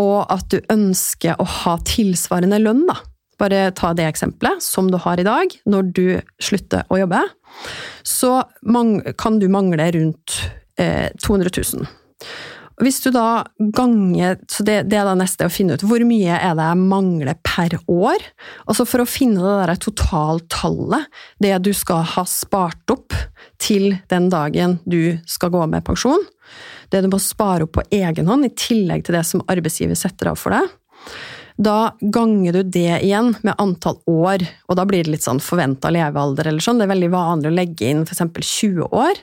og 0.00 0.24
at 0.32 0.48
du 0.50 0.56
ønsker 0.72 1.36
å 1.38 1.44
ha 1.46 1.74
tilsvarende 1.86 2.58
lønn, 2.58 2.80
da. 2.88 2.96
Bare 3.38 3.68
ta 3.76 3.92
det 3.94 4.08
eksempelet, 4.08 4.64
som 4.64 4.88
du 4.90 4.96
har 5.04 5.20
i 5.20 5.26
dag, 5.26 5.52
når 5.68 5.92
du 5.94 6.06
slutter 6.42 6.88
å 6.90 6.98
jobbe. 6.98 7.20
Så 8.02 8.32
kan 9.20 9.38
du 9.38 9.46
mangle 9.52 9.90
rundt 9.94 10.40
eh, 10.80 11.12
200 11.22 11.52
000. 11.54 11.86
Hvis 12.78 13.00
du 13.02 13.10
da 13.10 13.42
ganger 13.74 14.36
Så 14.46 14.62
det, 14.62 14.84
det, 14.90 14.98
er 15.00 15.08
da 15.08 15.16
neste 15.18 15.48
å 15.48 15.52
finne 15.52 15.74
ut 15.74 15.84
hvor 15.86 16.02
mye 16.06 16.36
er 16.38 16.54
det 16.58 16.66
jeg 16.68 16.80
mangler 16.90 17.38
per 17.46 17.74
år. 17.90 18.22
Altså 18.70 18.86
for 18.88 19.02
å 19.02 19.08
finne 19.08 19.42
det 19.42 19.54
der 19.58 19.82
totaltallet, 19.82 21.08
det 21.42 21.54
du 21.66 21.72
skal 21.74 22.04
ha 22.14 22.24
spart 22.28 22.94
opp 22.94 23.16
til 23.58 23.96
den 24.12 24.28
dagen 24.30 24.78
du 24.86 25.18
skal 25.26 25.52
gå 25.54 25.64
med 25.70 25.86
pensjon, 25.86 26.22
det 26.92 27.02
du 27.04 27.10
må 27.10 27.20
spare 27.22 27.66
opp 27.66 27.74
på 27.78 27.86
egen 27.98 28.30
hånd, 28.30 28.46
i 28.46 28.54
tillegg 28.54 29.04
til 29.06 29.18
det 29.18 29.24
som 29.26 29.42
arbeidsgiver 29.50 29.98
setter 29.98 30.30
av 30.32 30.38
for 30.40 30.54
deg, 30.54 30.70
da 31.58 31.92
ganger 32.00 32.52
du 32.52 32.62
det 32.62 33.00
igjen 33.02 33.32
med 33.42 33.58
antall 33.58 33.98
år, 34.06 34.44
og 34.70 34.76
da 34.78 34.84
blir 34.86 35.02
det 35.02 35.16
litt 35.16 35.26
sånn 35.26 35.40
forventa 35.42 35.90
levealder 35.90 36.46
eller 36.46 36.62
sånn. 36.62 36.78
Det 36.78 36.86
er 36.86 36.92
veldig 36.92 37.10
vanlig 37.10 37.50
å 37.50 37.56
legge 37.56 37.88
inn 37.90 38.04
f.eks. 38.06 38.22
20 38.38 38.94
år 38.94 39.18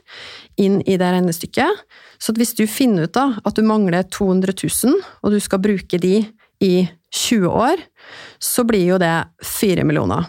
inn 0.60 0.82
i 0.84 0.98
det 1.00 1.12
regnestykket. 1.16 1.86
Så 2.20 2.36
hvis 2.36 2.52
du 2.58 2.66
finner 2.68 3.08
ut 3.08 3.16
da 3.16 3.30
at 3.40 3.56
du 3.56 3.64
mangler 3.64 4.04
200 4.12 4.52
000, 4.52 5.00
og 5.24 5.32
du 5.32 5.40
skal 5.44 5.64
bruke 5.64 6.00
de 6.02 6.18
i 6.64 6.76
20 7.16 7.48
år, 7.48 7.84
så 8.40 8.66
blir 8.68 8.84
jo 8.84 9.00
det 9.00 9.16
4 9.40 9.88
millioner. 9.88 10.28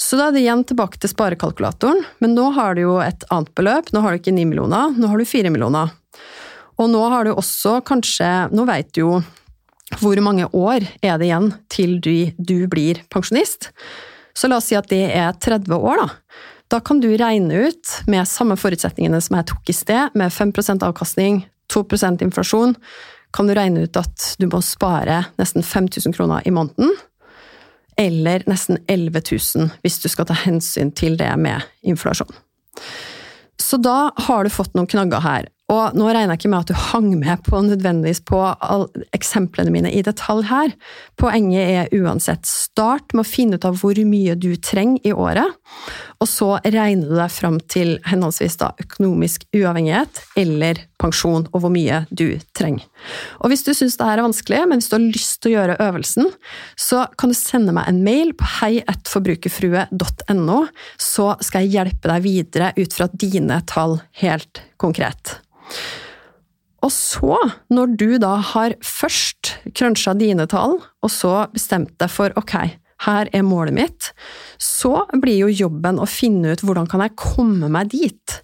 Så 0.00 0.16
da 0.16 0.30
er 0.30 0.32
det 0.32 0.40
igjen 0.46 0.64
tilbake 0.64 0.96
til 0.96 1.12
sparekalkulatoren, 1.12 2.00
men 2.24 2.32
nå 2.32 2.46
har 2.56 2.76
du 2.76 2.86
jo 2.86 2.94
et 3.04 3.26
annet 3.28 3.52
beløp. 3.52 3.90
Nå 3.92 4.00
har 4.00 4.16
du 4.16 4.22
ikke 4.22 4.32
9 4.32 4.46
millioner, 4.48 4.96
nå 4.96 5.10
har 5.12 5.20
du 5.20 5.28
4 5.28 5.52
millioner. 5.52 5.92
Og 6.80 6.88
nå 6.88 7.02
har 7.12 7.28
du 7.28 7.34
også 7.34 7.82
kanskje 7.84 8.48
Nå 8.56 8.64
veit 8.64 8.88
du 8.96 9.02
jo 9.02 9.10
hvor 9.98 10.20
mange 10.22 10.46
år 10.54 10.86
er 11.02 11.18
det 11.18 11.26
igjen 11.26 11.50
til 11.72 11.98
du, 12.02 12.30
du, 12.38 12.66
blir 12.70 13.02
pensjonist? 13.10 13.70
Så 14.36 14.48
la 14.48 14.60
oss 14.60 14.70
si 14.70 14.78
at 14.78 14.88
det 14.92 15.02
er 15.10 15.34
30 15.34 15.74
år, 15.74 16.04
da. 16.04 16.08
Da 16.70 16.78
kan 16.86 17.00
du 17.02 17.08
regne 17.18 17.66
ut, 17.66 17.94
med 18.06 18.28
samme 18.30 18.54
forutsetningene 18.54 19.18
som 19.24 19.40
jeg 19.40 19.48
tok 19.50 19.72
i 19.72 19.74
sted, 19.74 20.14
med 20.14 20.30
5 20.30 20.52
avkastning, 20.86 21.42
2 21.72 21.82
inflasjon, 22.22 22.76
kan 23.34 23.46
du 23.46 23.54
regne 23.54 23.86
ut 23.86 23.96
at 23.98 24.34
du 24.38 24.46
må 24.50 24.60
spare 24.62 25.24
nesten 25.38 25.62
5000 25.62 26.14
kroner 26.14 26.46
i 26.46 26.50
måneden. 26.54 26.94
Eller 27.98 28.42
nesten 28.46 28.78
11 28.88 29.22
000 29.56 29.70
hvis 29.82 29.98
du 30.02 30.08
skal 30.08 30.26
ta 30.26 30.34
hensyn 30.34 30.90
til 30.90 31.18
det 31.20 31.30
med 31.38 31.62
inflasjon. 31.82 32.30
Så 33.60 33.76
da 33.76 34.10
har 34.16 34.44
du 34.44 34.50
fått 34.50 34.74
noen 34.74 34.88
knagger 34.88 35.22
her. 35.22 35.48
Og 35.70 35.94
nå 35.94 36.08
regner 36.08 36.34
jeg 36.34 36.40
ikke 36.40 36.50
med 36.50 36.64
at 36.64 36.70
du 36.70 36.74
hang 36.90 37.08
med 37.20 37.42
på 37.46 37.60
nødvendigvis 37.62 38.20
på 38.26 38.38
eksemplene 39.14 39.70
mine 39.74 39.90
i 39.94 40.02
detalj 40.02 40.42
her. 40.50 40.70
Poenget 41.20 41.62
er 41.62 41.92
uansett 42.00 42.46
start 42.48 43.14
med 43.14 43.22
å 43.22 43.28
finne 43.28 43.56
ut 43.58 43.66
av 43.68 43.78
hvor 43.78 43.94
mye 44.06 44.34
du 44.34 44.56
trenger 44.58 45.00
i 45.06 45.12
året, 45.14 45.46
og 46.20 46.28
så 46.28 46.58
regner 46.64 47.06
du 47.06 47.14
deg 47.16 47.30
fram 47.32 47.60
til 47.70 47.98
henholdsvis 48.08 48.56
da 48.60 48.72
økonomisk 48.82 49.46
uavhengighet 49.54 50.20
eller 50.40 50.74
pensjon, 51.00 51.46
og 51.54 51.60
hvor 51.62 51.72
mye 51.72 52.04
du 52.10 52.38
trenger. 52.56 52.84
Og 53.40 53.48
hvis 53.52 53.64
du 53.64 53.72
syns 53.76 53.96
det 53.96 54.08
her 54.08 54.18
er 54.18 54.26
vanskelig, 54.26 54.60
men 54.68 54.78
hvis 54.80 54.90
du 54.90 54.96
har 54.96 55.06
lyst 55.06 55.40
til 55.40 55.50
å 55.52 55.54
gjøre 55.54 55.80
øvelsen, 55.86 56.26
så 56.76 57.06
kan 57.20 57.28
du 57.32 57.36
sende 57.38 57.72
meg 57.76 57.84
en 57.88 58.02
mail 58.04 58.30
på 58.36 58.44
heietforbrukerfrue.no, 58.58 60.58
så 61.00 61.26
skal 61.46 61.60
jeg 61.64 61.74
hjelpe 61.78 62.10
deg 62.10 62.26
videre 62.26 62.68
ut 62.76 62.92
fra 62.96 63.06
dine 63.14 63.62
tall 63.70 63.94
helt 64.20 64.54
konkret. 64.80 65.40
Og 66.80 66.92
så, 66.94 67.36
når 67.68 67.96
du 68.00 68.10
da 68.20 68.36
har 68.54 68.74
først 68.84 69.56
cruncha 69.76 70.14
dine 70.16 70.46
tall, 70.48 70.78
og 70.80 71.12
så 71.12 71.34
bestemt 71.52 71.92
deg 72.00 72.12
for 72.12 72.32
ok, 72.40 72.56
her 73.04 73.28
er 73.32 73.44
målet 73.44 73.76
mitt, 73.76 74.10
så 74.60 75.06
blir 75.20 75.44
jo 75.44 75.52
jobben 75.66 76.00
å 76.00 76.08
finne 76.08 76.52
ut 76.52 76.64
hvordan 76.64 76.88
kan 76.88 77.04
jeg 77.04 77.16
komme 77.20 77.70
meg 77.72 77.92
dit. 77.92 78.36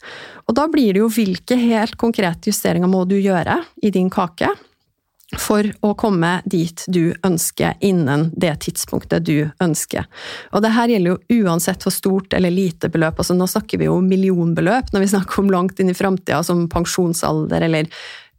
Og 0.46 0.56
da 0.56 0.66
blir 0.72 0.94
det 0.94 1.02
jo 1.02 1.10
hvilke 1.12 1.58
helt 1.60 1.96
konkrete 2.00 2.52
justeringer 2.52 2.90
må 2.90 3.04
du 3.08 3.18
gjøre 3.18 3.58
i 3.84 3.92
din 3.92 4.08
kake 4.12 4.52
for 5.34 5.66
å 5.82 5.90
komme 5.98 6.36
dit 6.46 6.84
du 6.86 7.10
ønsker 7.26 7.74
innen 7.84 8.28
det 8.38 8.52
tidspunktet 8.62 9.24
du 9.26 9.48
ønsker. 9.62 10.06
Og 10.54 10.62
det 10.62 10.70
her 10.76 10.92
gjelder 10.92 11.16
jo 11.16 11.42
uansett 11.46 11.82
hvor 11.82 11.94
stort 11.94 12.36
eller 12.36 12.54
lite 12.54 12.90
beløp, 12.92 13.18
altså 13.18 13.34
nå 13.34 13.48
snakker 13.50 13.82
vi 13.82 13.88
jo 13.88 13.98
millionbeløp 14.04 14.92
når 14.94 15.02
vi 15.02 15.10
snakker 15.16 15.42
om 15.42 15.50
langt 15.50 15.82
inn 15.82 15.90
i 15.90 15.98
framtida, 15.98 16.44
som 16.46 16.68
pensjonsalder 16.70 17.66
eller 17.66 17.90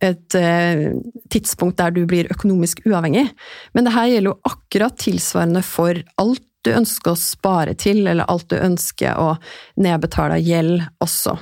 et 0.03 0.37
eh, 0.37 0.93
tidspunkt 1.33 1.79
der 1.81 1.91
du 1.91 2.03
blir 2.07 2.29
økonomisk 2.31 2.85
uavhengig. 2.85 3.27
Men 3.73 3.87
det 3.87 3.95
her 3.97 4.11
gjelder 4.11 4.31
jo 4.31 4.51
akkurat 4.51 4.99
tilsvarende 5.01 5.63
for 5.65 5.99
alt 6.21 6.43
du 6.65 6.73
ønsker 6.75 7.13
å 7.13 7.19
spare 7.19 7.75
til, 7.79 8.05
eller 8.05 8.27
alt 8.29 8.49
du 8.51 8.57
ønsker 8.59 9.17
å 9.19 9.35
nedbetale 9.81 10.39
gjeld 10.43 10.83
også. 11.03 11.37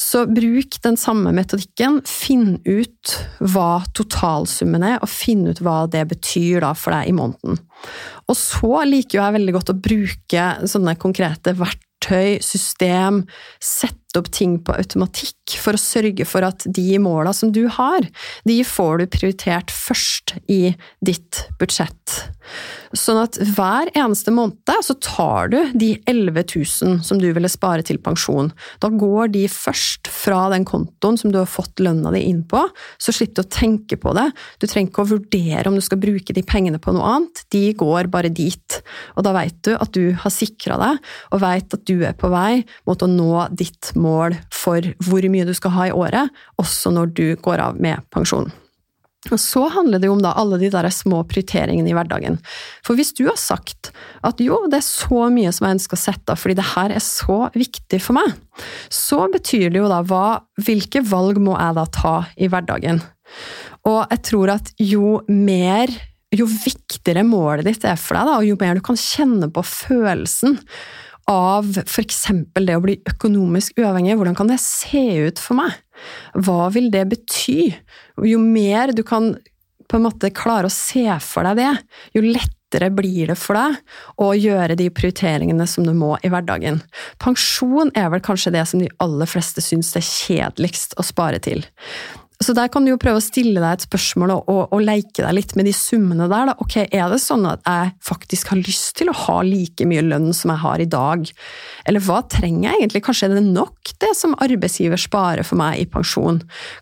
Så 0.00 0.22
bruk 0.32 0.78
den 0.84 0.96
samme 0.96 1.32
metodikken. 1.36 2.00
Finn 2.08 2.56
ut 2.64 3.16
hva 3.52 3.82
totalsummen 3.96 4.84
er, 4.86 4.98
og 5.04 5.12
finn 5.12 5.44
ut 5.50 5.60
hva 5.60 5.82
det 5.92 6.06
betyr 6.14 6.64
for 6.78 6.96
deg 6.96 7.10
i 7.10 7.16
måneden. 7.16 7.60
Og 8.30 8.38
så 8.38 8.84
liker 8.88 9.18
jeg 9.20 9.36
veldig 9.36 9.56
godt 9.58 9.74
å 9.74 9.80
bruke 9.88 10.46
sånne 10.72 10.96
konkrete 11.00 11.52
verktøy, 11.58 12.38
system, 12.44 13.24
sette 13.60 13.99
opp 14.18 14.30
ting 14.34 14.56
på 14.64 14.74
automatikk 14.74 15.56
for 15.60 15.76
å 15.76 15.80
sørge 15.80 16.26
for 16.28 16.46
at 16.46 16.64
de 16.66 16.98
måla 17.02 17.32
som 17.36 17.52
du 17.54 17.64
har, 17.70 18.06
de 18.46 18.60
får 18.66 19.00
du 19.00 19.06
prioritert 19.10 19.72
først 19.74 20.36
i 20.50 20.74
ditt 21.04 21.44
budsjett. 21.60 22.16
Sånn 22.96 23.20
at 23.22 23.36
hver 23.54 23.90
eneste 23.94 24.32
måned 24.34 24.56
så 24.82 24.96
tar 25.02 25.50
du 25.52 25.58
de 25.78 25.92
11 26.10 26.42
000 26.42 27.02
som 27.06 27.20
du 27.20 27.28
ville 27.30 27.50
spare 27.50 27.84
til 27.86 28.00
pensjon. 28.02 28.50
Da 28.82 28.90
går 28.90 29.30
de 29.36 29.44
først 29.50 30.10
fra 30.10 30.48
den 30.50 30.66
kontoen 30.66 31.18
som 31.20 31.30
du 31.30 31.38
har 31.38 31.50
fått 31.50 31.82
lønna 31.82 32.10
di 32.14 32.24
inn 32.26 32.42
på, 32.50 32.64
så 32.98 33.14
slipper 33.14 33.44
du 33.44 33.46
å 33.46 33.54
tenke 33.54 33.98
på 34.00 34.14
det. 34.18 34.26
Du 34.58 34.66
trenger 34.66 34.90
ikke 34.90 35.04
å 35.04 35.12
vurdere 35.12 35.70
om 35.70 35.78
du 35.78 35.84
skal 35.84 36.02
bruke 36.02 36.34
de 36.34 36.44
pengene 36.46 36.82
på 36.82 36.94
noe 36.96 37.14
annet, 37.14 37.44
de 37.54 37.64
går 37.78 38.10
bare 38.10 38.32
dit. 38.34 38.80
Og 39.14 39.26
da 39.26 39.34
veit 39.36 39.60
du 39.66 39.74
at 39.76 39.94
du 39.94 40.10
har 40.18 40.34
sikra 40.34 40.78
deg, 40.80 40.98
og 41.30 41.44
veit 41.44 41.78
at 41.78 41.86
du 41.86 42.02
er 42.06 42.16
på 42.18 42.30
vei 42.32 42.64
mot 42.88 43.06
å 43.06 43.10
nå 43.10 43.46
ditt 43.54 43.92
mål 43.94 43.99
for 44.54 44.84
hvor 45.06 45.28
mye 45.32 45.46
du 45.48 45.54
skal 45.56 45.74
ha 45.76 45.86
i 45.88 45.94
året, 45.94 46.32
også 46.60 46.92
når 46.94 47.14
du 47.16 47.26
går 47.44 47.62
av 47.68 47.80
med 47.80 48.02
pensjon. 48.14 48.50
Og 49.28 49.36
så 49.36 49.66
handler 49.68 50.00
det 50.00 50.08
jo 50.08 50.14
om 50.14 50.22
da 50.24 50.32
alle 50.40 50.56
de 50.62 50.70
der 50.72 50.86
små 50.94 51.20
prioriteringene 51.28 51.90
i 51.90 51.96
hverdagen. 51.96 52.38
For 52.86 52.96
hvis 52.96 53.12
du 53.18 53.26
har 53.28 53.36
sagt 53.36 53.90
at 54.24 54.40
jo, 54.40 54.62
det 54.72 54.78
er 54.80 54.86
så 54.86 55.26
mye 55.32 55.52
som 55.52 55.68
jeg 55.68 55.76
ønsker 55.76 55.98
å 55.98 56.00
sette 56.00 56.32
av 56.32 56.40
fordi 56.40 56.56
det 56.56 56.68
her 56.72 56.94
er 56.96 57.04
så 57.04 57.42
viktig 57.52 58.00
for 58.00 58.16
meg, 58.16 58.32
så 58.88 59.26
betyr 59.32 59.68
det 59.68 59.82
jo 59.82 59.90
da 59.92 60.00
hva, 60.08 60.40
hvilke 60.64 61.04
valg 61.04 61.40
må 61.42 61.58
jeg 61.58 61.76
da 61.76 61.84
ta 61.92 62.14
i 62.40 62.48
hverdagen? 62.48 63.02
Og 63.90 64.00
jeg 64.06 64.24
tror 64.30 64.54
at 64.56 64.72
jo 64.80 65.18
mer 65.28 65.92
jo 66.30 66.46
viktigere 66.46 67.24
målet 67.26 67.66
ditt 67.66 67.84
er 67.84 67.98
for 67.98 68.16
deg, 68.16 68.28
da, 68.28 68.38
og 68.38 68.46
jo 68.46 68.56
mer 68.60 68.78
du 68.78 68.84
kan 68.86 68.98
kjenne 68.98 69.50
på 69.52 69.64
følelsen 69.66 70.60
av 71.30 71.68
f.eks. 71.84 72.24
det 72.58 72.76
å 72.76 72.82
bli 72.84 72.98
økonomisk 73.08 73.78
uavhengig. 73.78 74.16
Hvordan 74.18 74.38
kan 74.38 74.50
det 74.50 74.58
se 74.62 75.04
ut 75.28 75.40
for 75.42 75.60
meg? 75.60 75.76
Hva 76.34 76.70
vil 76.74 76.90
det 76.92 77.06
bety? 77.12 77.70
Jo 78.26 78.40
mer 78.42 78.94
du 78.96 79.04
kan 79.06 79.34
på 79.90 79.98
en 79.98 80.06
måte 80.06 80.30
klare 80.34 80.68
å 80.68 80.72
se 80.72 81.04
for 81.24 81.46
deg 81.48 81.58
det, 81.58 81.70
jo 82.14 82.22
lettere 82.22 82.92
blir 82.94 83.32
det 83.32 83.36
for 83.40 83.58
deg 83.58 83.78
å 84.22 84.30
gjøre 84.38 84.76
de 84.78 84.86
prioriteringene 84.94 85.66
som 85.66 85.86
du 85.86 85.90
må 85.96 86.12
i 86.22 86.30
hverdagen. 86.30 86.78
Pensjon 87.22 87.90
er 87.98 88.10
vel 88.12 88.22
kanskje 88.22 88.54
det 88.54 88.62
som 88.70 88.82
de 88.82 88.90
aller 89.02 89.30
fleste 89.30 89.64
syns 89.64 89.90
er 89.98 90.06
kjedeligst 90.06 90.94
å 90.94 91.06
spare 91.06 91.42
til. 91.42 91.64
Så 92.40 92.54
der 92.56 92.70
kan 92.72 92.86
du 92.86 92.88
jo 92.88 92.96
prøve 92.96 93.20
å 93.20 93.22
stille 93.22 93.60
deg 93.60 93.74
et 93.76 93.82
spørsmål 93.84 94.30
og, 94.32 94.46
og, 94.48 94.60
og 94.72 94.80
leke 94.80 95.20
deg 95.20 95.34
litt 95.36 95.50
med 95.58 95.66
de 95.68 95.74
summene 95.76 96.24
der. 96.24 96.48
Da. 96.48 96.54
Ok, 96.64 96.78
Er 96.88 97.10
det 97.12 97.18
sånn 97.20 97.42
at 97.44 97.60
jeg 97.68 97.90
faktisk 98.00 98.54
har 98.54 98.60
lyst 98.62 98.94
til 98.96 99.10
å 99.12 99.16
ha 99.26 99.34
like 99.44 99.84
mye 99.84 100.00
lønn 100.06 100.30
som 100.32 100.54
jeg 100.54 100.62
har 100.62 100.80
i 100.80 100.86
dag? 100.88 101.28
Eller 101.84 102.00
hva 102.06 102.22
trenger 102.32 102.70
jeg 102.70 102.80
egentlig? 102.80 103.02
Kanskje 103.04 103.28
er 103.28 103.34
det 103.36 103.42
nok 103.44 103.92
det 104.00 104.12
som 104.16 104.32
arbeidsgiver 104.40 105.02
sparer 105.02 105.44
for 105.44 105.60
meg 105.60 105.82
i 105.82 105.84
pensjon? 105.92 106.38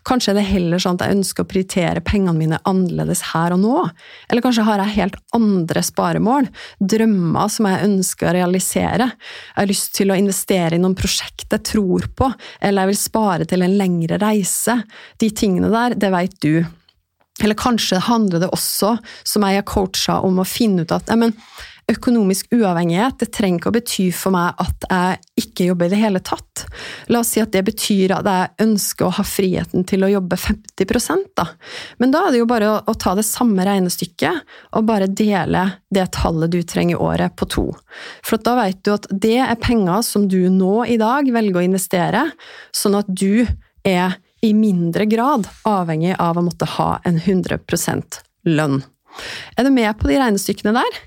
Kanskje 0.07 0.31
er 0.31 0.39
det 0.39 0.45
heller 0.47 0.79
sånn 0.79 0.95
at 0.95 1.03
jeg 1.09 1.17
ønsker 1.17 1.43
å 1.43 1.51
prioritere 1.51 2.05
pengene 2.07 2.37
mine 2.39 2.61
annerledes 2.63 3.25
her 3.33 3.57
og 3.57 3.59
nå? 3.65 3.83
Eller 4.31 4.45
kanskje 4.47 4.63
har 4.69 4.85
jeg 4.85 4.95
helt 4.95 5.19
andre 5.35 5.83
sparemål? 5.83 6.47
Drømmer 6.95 7.51
som 7.51 7.67
jeg 7.67 7.83
ønsker 7.89 8.31
å 8.31 8.35
realisere? 8.39 9.11
Jeg 9.11 9.59
har 9.59 9.71
lyst 9.75 9.91
til 9.99 10.15
å 10.15 10.19
investere 10.23 10.79
i 10.79 10.81
noen 10.85 10.95
prosjekt 10.95 11.51
jeg 11.51 11.67
tror 11.67 12.07
på, 12.15 12.31
eller 12.63 12.87
jeg 12.87 12.93
vil 12.93 13.01
spare 13.03 13.49
til 13.49 13.67
en 13.67 13.75
lengre 13.75 14.23
reise. 14.23 14.79
De 15.19 15.27
tingene 15.27 15.48
tingene 15.49 15.71
der, 15.73 15.97
det 15.97 16.13
veit 16.13 16.37
du. 16.45 16.61
Eller 17.41 17.55
kanskje 17.57 18.01
handler 18.03 18.43
det 18.43 18.53
også, 18.53 18.97
som 19.23 19.45
jeg 19.47 19.61
har 19.61 19.67
coacha, 19.67 20.19
om 20.21 20.41
å 20.41 20.47
finne 20.47 20.83
ut 20.83 20.95
at 20.95 21.09
men, 21.17 21.33
økonomisk 21.89 22.51
uavhengighet 22.53 23.17
det 23.21 23.31
trenger 23.33 23.57
ikke 23.57 23.71
å 23.71 23.73
bety 23.73 24.03
for 24.13 24.35
meg 24.35 24.59
at 24.61 24.85
jeg 24.85 25.43
ikke 25.43 25.69
jobber 25.69 25.89
i 25.89 25.93
det 25.93 26.01
hele 26.01 26.21
tatt. 26.21 26.65
La 27.09 27.23
oss 27.23 27.31
si 27.33 27.41
at 27.41 27.53
det 27.55 27.63
betyr 27.65 28.13
at 28.19 28.29
jeg 28.29 28.67
ønsker 28.67 29.07
å 29.07 29.15
ha 29.17 29.25
friheten 29.25 29.87
til 29.89 30.05
å 30.05 30.11
jobbe 30.11 30.37
50 30.37 31.25
da. 31.37 31.47
Men 31.97 32.13
da 32.13 32.27
er 32.27 32.35
det 32.35 32.43
jo 32.43 32.49
bare 32.49 32.69
å, 32.69 32.77
å 32.85 32.93
ta 32.99 33.15
det 33.17 33.25
samme 33.27 33.65
regnestykket 33.65 34.53
og 34.77 34.85
bare 34.85 35.09
dele 35.09 35.65
det 35.89 36.05
tallet 36.13 36.53
du 36.53 36.61
trenger 36.61 36.97
i 36.97 37.01
året, 37.09 37.35
på 37.39 37.47
to. 37.49 37.65
For 38.25 38.41
da 38.43 38.55
vet 38.61 38.83
du 38.85 38.93
at 38.93 39.09
det 39.09 39.39
er 39.41 39.61
penger 39.61 40.05
som 40.05 40.27
du 40.29 40.41
nå 40.53 40.83
i 40.85 40.99
dag 41.01 41.27
velger 41.33 41.61
å 41.61 41.65
investere, 41.65 42.27
sånn 42.75 42.99
at 43.01 43.09
du 43.09 43.47
er 43.87 44.19
i 44.45 44.53
mindre 44.55 45.05
grad 45.09 45.47
avhengig 45.67 46.15
av 46.19 46.39
å 46.39 46.45
måtte 46.45 46.67
ha 46.77 46.91
en 47.07 47.19
100% 47.19 48.21
lønn. 48.49 48.81
Er 49.57 49.65
du 49.65 49.71
med 49.73 49.89
på 49.99 50.07
de 50.09 50.19
regnestykkene 50.19 50.73
der? 50.77 50.99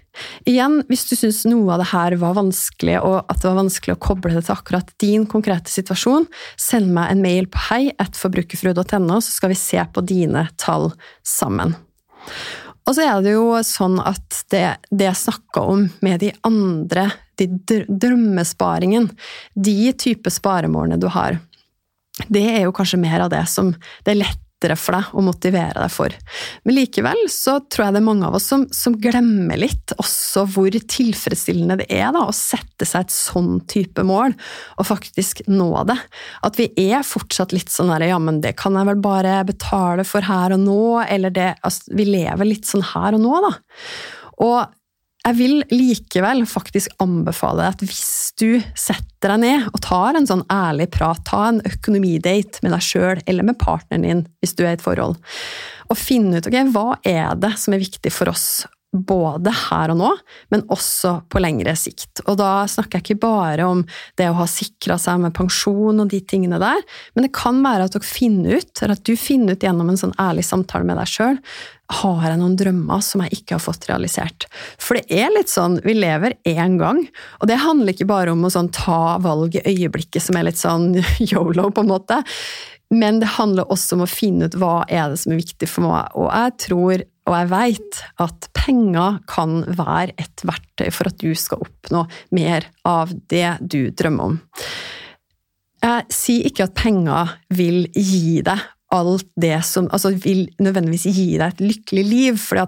Igjen, 0.49 0.81
hvis 0.91 1.07
du 1.09 1.15
syns 1.17 1.43
noe 1.49 1.73
av 1.73 1.81
det 1.81 1.91
her 1.93 2.17
var 2.21 2.35
vanskelig, 2.37 2.99
og 3.01 3.23
at 3.23 3.41
det 3.41 3.49
var 3.49 3.61
vanskelig 3.63 3.95
å 3.95 4.03
koble 4.03 4.35
det 4.35 4.45
til 4.47 4.57
akkurat 4.57 4.91
din 5.01 5.25
konkrete 5.31 5.73
situasjon, 5.73 6.27
send 6.61 6.93
meg 6.93 7.13
en 7.15 7.23
mail 7.25 7.49
på 7.49 7.63
hei.forbrukerfrue.no, 7.71 9.23
så 9.23 9.39
skal 9.39 9.55
vi 9.55 9.61
se 9.61 9.81
på 9.95 10.05
dine 10.05 10.45
tall 10.61 10.91
sammen. 11.25 11.77
Og 12.83 12.97
så 12.97 13.07
er 13.07 13.23
det 13.23 13.37
jo 13.37 13.55
sånn 13.65 14.01
at 14.03 14.43
det, 14.53 14.67
det 14.91 15.07
jeg 15.07 15.21
snakka 15.23 15.63
om 15.71 15.87
med 16.03 16.21
de 16.25 16.33
andre, 16.45 17.07
de 17.39 17.47
drømmesparingen, 17.87 19.07
de 19.55 19.77
type 19.95 20.33
sparemålene 20.35 20.99
du 21.01 21.07
har, 21.15 21.39
det 22.29 22.47
er 22.59 22.65
jo 22.67 22.77
kanskje 22.77 23.01
mer 23.01 23.25
av 23.25 23.33
det 23.33 23.45
som 23.51 23.73
det 24.05 24.15
er 24.15 24.25
lettere 24.25 24.77
for 24.79 24.95
deg 24.95 25.15
å 25.17 25.23
motivere 25.25 25.81
deg 25.81 25.91
for. 25.91 26.15
Men 26.63 26.77
likevel 26.77 27.25
så 27.33 27.57
tror 27.67 27.87
jeg 27.87 27.95
det 27.97 28.03
er 28.03 28.07
mange 28.07 28.29
av 28.29 28.37
oss 28.39 28.47
som, 28.53 28.67
som 28.71 28.95
glemmer 29.01 29.59
litt 29.59 29.95
også 29.97 30.45
hvor 30.55 30.71
tilfredsstillende 30.71 31.81
det 31.81 31.89
er 31.91 32.13
da, 32.15 32.27
å 32.29 32.37
sette 32.37 32.87
seg 32.87 33.09
et 33.09 33.15
sånn 33.17 33.57
type 33.71 34.05
mål, 34.07 34.37
og 34.77 34.87
faktisk 34.87 35.43
nå 35.51 35.71
det. 35.89 35.99
At 36.47 36.61
vi 36.61 36.69
er 36.85 37.03
fortsatt 37.07 37.57
litt 37.57 37.73
sånn 37.75 37.91
her 37.95 38.07
ja, 38.13 38.21
men 38.23 38.43
det 38.45 38.55
kan 38.61 38.77
jeg 38.79 38.91
vel 38.93 39.03
bare 39.03 39.41
betale 39.49 40.07
for 40.07 40.29
her 40.29 40.55
og 40.55 40.63
nå, 40.63 40.85
eller 41.09 41.35
det 41.35 41.55
altså, 41.63 41.97
Vi 41.97 42.07
lever 42.13 42.47
litt 42.47 42.69
sånn 42.69 42.87
her 42.93 43.19
og 43.19 43.25
nå, 43.25 43.35
da. 43.49 43.57
Og 44.43 44.79
jeg 45.23 45.39
vil 45.39 45.61
likevel 45.71 46.43
faktisk 46.51 46.97
anbefale 47.03 47.69
at 47.71 47.83
hvis 47.85 48.33
du 48.41 48.59
setter 48.75 49.35
deg 49.37 49.43
ned 49.45 49.69
og 49.71 49.79
tar 49.85 50.19
en 50.19 50.27
sånn 50.27 50.43
ærlig 50.51 50.89
prat, 50.95 51.23
ta 51.29 51.45
en 51.53 51.61
økonomidate 51.69 52.65
med 52.65 52.75
deg 52.75 52.83
sjøl 52.83 53.23
eller 53.31 53.47
med 53.47 53.59
partneren 53.61 54.07
din 54.07 54.25
hvis 54.43 54.57
du 54.59 54.65
er 54.65 54.75
i 54.75 54.81
et 54.81 54.85
forhold, 54.85 55.15
og 55.87 56.01
finne 56.01 56.41
ut 56.41 56.49
ok, 56.51 56.59
hva 56.75 56.87
er 57.07 57.37
det 57.39 57.55
som 57.61 57.77
er 57.77 57.85
viktig 57.85 58.15
for 58.15 58.33
oss 58.33 58.65
både 58.93 59.53
her 59.57 59.93
og 59.95 59.99
nå, 60.03 60.09
men 60.53 60.65
også 60.73 61.15
på 61.33 61.41
lengre 61.41 61.73
sikt. 61.79 62.21
Og 62.29 62.37
da 62.41 62.67
snakker 62.69 62.99
jeg 62.99 63.07
ikke 63.07 63.23
bare 63.25 63.67
om 63.69 63.85
det 64.21 64.29
å 64.29 64.37
ha 64.37 64.47
sikra 64.51 64.99
seg 65.01 65.23
med 65.23 65.35
pensjon 65.37 66.03
og 66.03 66.11
de 66.13 66.21
tingene 66.29 66.61
der, 66.61 66.83
men 67.15 67.27
det 67.27 67.33
kan 67.37 67.63
være 67.65 67.89
at 67.89 67.97
dere 67.97 68.07
finner 68.07 68.61
ut, 68.61 68.73
eller 68.83 68.99
at 68.99 69.07
du 69.09 69.15
finner 69.17 69.57
ut 69.57 69.65
gjennom 69.65 69.93
en 69.93 70.01
sånn 70.01 70.17
ærlig 70.21 70.45
samtale 70.49 70.89
med 70.89 71.01
deg 71.01 71.09
sjøl, 71.09 71.41
har 71.93 72.21
jeg 72.25 72.41
noen 72.41 72.57
drømmer 72.57 73.03
som 73.05 73.23
jeg 73.25 73.41
ikke 73.41 73.57
har 73.57 73.65
fått 73.65 73.89
realisert? 73.91 74.47
For 74.81 74.97
det 74.97 75.23
er 75.23 75.33
litt 75.35 75.53
sånn, 75.53 75.79
vi 75.85 75.97
lever 75.97 76.37
én 76.49 76.79
gang, 76.81 77.03
og 77.41 77.49
det 77.51 77.61
handler 77.65 77.97
ikke 77.97 78.09
bare 78.13 78.33
om 78.33 78.45
å 78.45 78.53
sånn 78.53 78.71
ta 78.77 79.19
valg 79.25 79.57
i 79.57 79.65
øyeblikket 79.73 80.25
som 80.25 80.39
er 80.39 80.49
litt 80.49 80.61
sånn 80.61 80.95
yolo, 81.33 81.71
på 81.73 81.85
en 81.85 81.93
måte. 81.93 82.23
Men 82.93 83.23
det 83.23 83.35
handler 83.39 83.71
også 83.73 83.97
om 83.97 84.05
å 84.05 84.11
finne 84.11 84.51
ut 84.51 84.57
hva 84.61 84.83
er 84.85 85.13
det 85.13 85.21
som 85.23 85.33
er 85.33 85.41
viktig 85.41 85.69
for 85.71 85.89
meg. 85.89 86.13
Og 86.13 86.29
jeg 86.29 86.57
tror 86.67 87.05
og 87.29 87.35
jeg 87.37 87.51
veit 87.53 88.03
at 88.23 88.49
penger 88.57 89.21
kan 89.31 89.63
være 89.69 90.17
et 90.19 90.43
verktøy 90.47 90.89
for 90.91 91.11
at 91.11 91.21
du 91.23 91.31
skal 91.39 91.63
oppnå 91.63 92.05
mer 92.35 92.67
av 92.89 93.13
det 93.31 93.47
du 93.63 93.93
drømmer 93.95 94.33
om. 94.33 94.39
Jeg 95.83 96.15
sier 96.15 96.47
ikke 96.51 96.67
at 96.69 96.79
penger 96.79 97.35
vil 97.55 97.85
gi 97.95 98.43
deg 98.47 98.63
alt 98.93 99.29
det 99.41 99.57
som 99.65 99.87
Altså 99.89 100.13
vil 100.21 100.45
nødvendigvis 100.61 101.07
gi 101.17 101.39
deg 101.41 101.47
et 101.55 101.63
lykkelig 101.65 102.03
liv, 102.05 102.41
for 102.41 102.61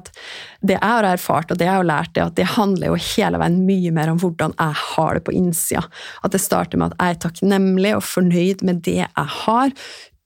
det 0.64 0.76
jeg 0.78 0.80
har 0.80 1.06
erfart, 1.08 1.52
og 1.52 1.60
det 1.60 1.68
jeg 1.68 1.76
har 1.76 1.86
lært, 1.86 2.16
er 2.16 2.30
at 2.30 2.38
det 2.38 2.48
handler 2.54 2.92
jo 2.92 3.02
hele 3.10 3.40
veien 3.42 3.60
mye 3.68 3.92
mer 3.94 4.12
om 4.14 4.20
hvordan 4.22 4.54
jeg 4.56 4.80
har 4.94 5.18
det 5.18 5.24
på 5.26 5.34
innsida. 5.36 5.84
At 6.24 6.32
det 6.32 6.40
starter 6.42 6.80
med 6.80 6.94
at 6.94 7.02
jeg 7.02 7.16
er 7.16 7.20
takknemlig 7.26 7.92
og 7.98 8.06
fornøyd 8.08 8.64
med 8.64 8.80
det 8.86 9.02
jeg 9.02 9.34
har, 9.44 9.74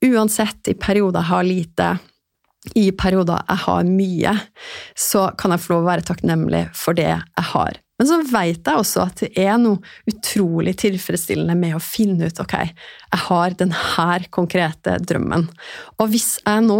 uansett 0.05 0.71
i 0.71 0.77
perioder 0.79 1.19
jeg 1.19 1.31
har 1.33 1.49
lite 1.49 1.89
i 2.75 2.89
perioder 2.91 3.43
jeg 3.47 3.63
har 3.65 3.87
mye, 3.87 4.33
så 4.97 5.29
kan 5.39 5.55
jeg 5.55 5.63
få 5.63 5.75
lov 5.75 5.85
å 5.85 5.91
være 5.93 6.07
takknemlig 6.09 6.65
for 6.77 6.97
det 6.97 7.07
jeg 7.11 7.45
har. 7.53 7.79
Men 7.99 8.07
så 8.07 8.17
vet 8.31 8.63
jeg 8.63 8.79
også 8.79 9.03
at 9.09 9.21
det 9.25 9.29
er 9.43 9.57
noe 9.59 9.83
utrolig 10.07 10.77
tilfredsstillende 10.79 11.55
med 11.59 11.75
å 11.75 11.83
finne 11.83 12.29
ut 12.29 12.39
ok, 12.39 12.55
jeg 12.63 13.23
har 13.25 13.57
denne 13.59 14.19
konkrete 14.31 14.95
drømmen. 15.03 15.49
Og 15.99 16.13
hvis 16.13 16.37
jeg 16.45 16.63
nå 16.67 16.79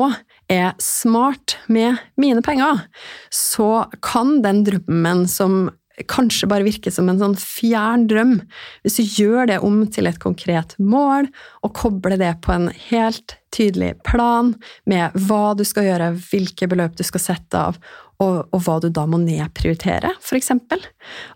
er 0.49 0.71
smart 0.81 1.57
med 1.67 1.99
mine 2.19 2.43
penger, 2.45 2.85
så 3.31 3.85
kan 4.03 4.39
den 4.45 4.63
drømmen 4.67 5.27
som 5.29 5.67
kanskje 6.07 6.47
bare 6.47 6.63
virker 6.63 6.93
som 6.95 7.09
en 7.11 7.19
sånn 7.19 7.35
fjern 7.39 8.07
drøm, 8.07 8.37
hvis 8.85 8.99
du 9.01 9.19
gjør 9.19 9.49
det 9.51 9.59
om 9.67 9.81
til 9.91 10.07
et 10.07 10.19
konkret 10.23 10.77
mål, 10.79 11.27
og 11.67 11.75
kobler 11.75 12.15
det 12.21 12.37
på 12.45 12.55
en 12.55 12.69
helt 12.87 13.35
tydelig 13.55 13.95
plan 14.07 14.53
med 14.89 15.15
hva 15.27 15.55
du 15.57 15.65
skal 15.67 15.87
gjøre, 15.87 16.13
hvilke 16.29 16.69
beløp 16.71 16.97
du 16.99 17.03
skal 17.07 17.23
sette 17.23 17.63
av, 17.69 17.79
og, 18.19 18.49
og 18.51 18.63
hva 18.65 18.77
du 18.83 18.89
da 18.91 19.05
må 19.07 19.19
nedprioritere, 19.21 20.11
eksempel. 20.35 20.81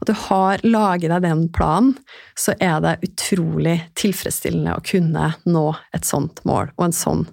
At 0.02 0.10
du 0.10 0.13
har 0.26 0.63
laget 0.67 1.13
deg 1.13 1.23
den 1.23 1.45
planen, 1.56 1.95
så 2.36 2.56
er 2.60 2.82
det 2.84 2.97
utrolig 3.08 3.78
tilfredsstillende 3.99 4.76
å 4.76 4.84
kunne 4.86 5.32
nå 5.47 5.65
et 5.95 6.08
sånt 6.08 6.43
mål 6.47 6.73
og 6.76 6.89
en 6.89 6.97
sånn 6.97 7.23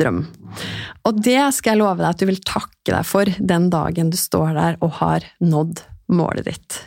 drøm. 0.00 0.22
Og 1.08 1.22
det 1.24 1.42
skal 1.56 1.74
jeg 1.74 1.82
love 1.82 2.00
deg 2.00 2.10
at 2.12 2.22
du 2.22 2.28
vil 2.30 2.42
takke 2.46 2.94
deg 2.94 3.06
for 3.06 3.30
den 3.38 3.68
dagen 3.72 4.12
du 4.12 4.18
står 4.18 4.54
der 4.56 4.78
og 4.80 4.96
har 5.02 5.26
nådd 5.42 5.84
målet 6.10 6.48
ditt. 6.48 6.78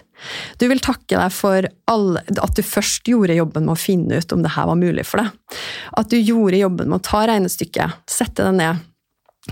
Du 0.61 0.67
vil 0.71 0.81
takke 0.83 1.17
deg 1.17 1.33
for 1.35 1.67
all, 1.91 2.17
at 2.17 2.55
du 2.57 2.63
først 2.65 3.07
gjorde 3.09 3.37
jobben 3.37 3.67
med 3.67 3.75
å 3.75 3.79
finne 3.79 4.21
ut 4.21 4.35
om 4.35 4.43
det 4.45 4.53
her 4.55 4.69
var 4.69 4.79
mulig 4.79 5.05
for 5.09 5.23
deg. 5.23 5.59
At 5.99 6.09
du 6.13 6.17
gjorde 6.19 6.61
jobben 6.61 6.91
med 6.91 7.01
å 7.01 7.07
ta 7.09 7.23
regnestykket, 7.29 8.03
sette 8.09 8.47
det 8.47 8.55
ned, 8.59 8.83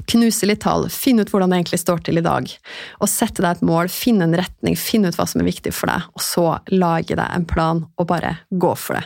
knuse 0.07 0.47
litt 0.47 0.61
tall, 0.63 0.87
finne 0.93 1.25
ut 1.25 1.31
hvordan 1.31 1.51
det 1.51 1.61
egentlig 1.61 1.81
står 1.81 2.05
til 2.05 2.21
i 2.21 2.25
dag, 2.25 2.47
og 2.99 3.11
sette 3.11 3.43
deg 3.43 3.57
et 3.57 3.65
mål, 3.67 3.91
finne 3.91 4.27
en 4.27 4.37
retning, 4.39 4.77
finne 4.79 5.11
ut 5.11 5.17
hva 5.19 5.27
som 5.27 5.43
er 5.43 5.49
viktig 5.49 5.73
for 5.75 5.91
deg, 5.91 6.07
og 6.15 6.23
så 6.23 6.45
lage 6.71 7.17
deg 7.19 7.25
en 7.27 7.47
plan 7.49 7.83
og 7.97 8.07
bare 8.11 8.37
gå 8.49 8.71
for 8.79 8.99
det. 8.99 9.03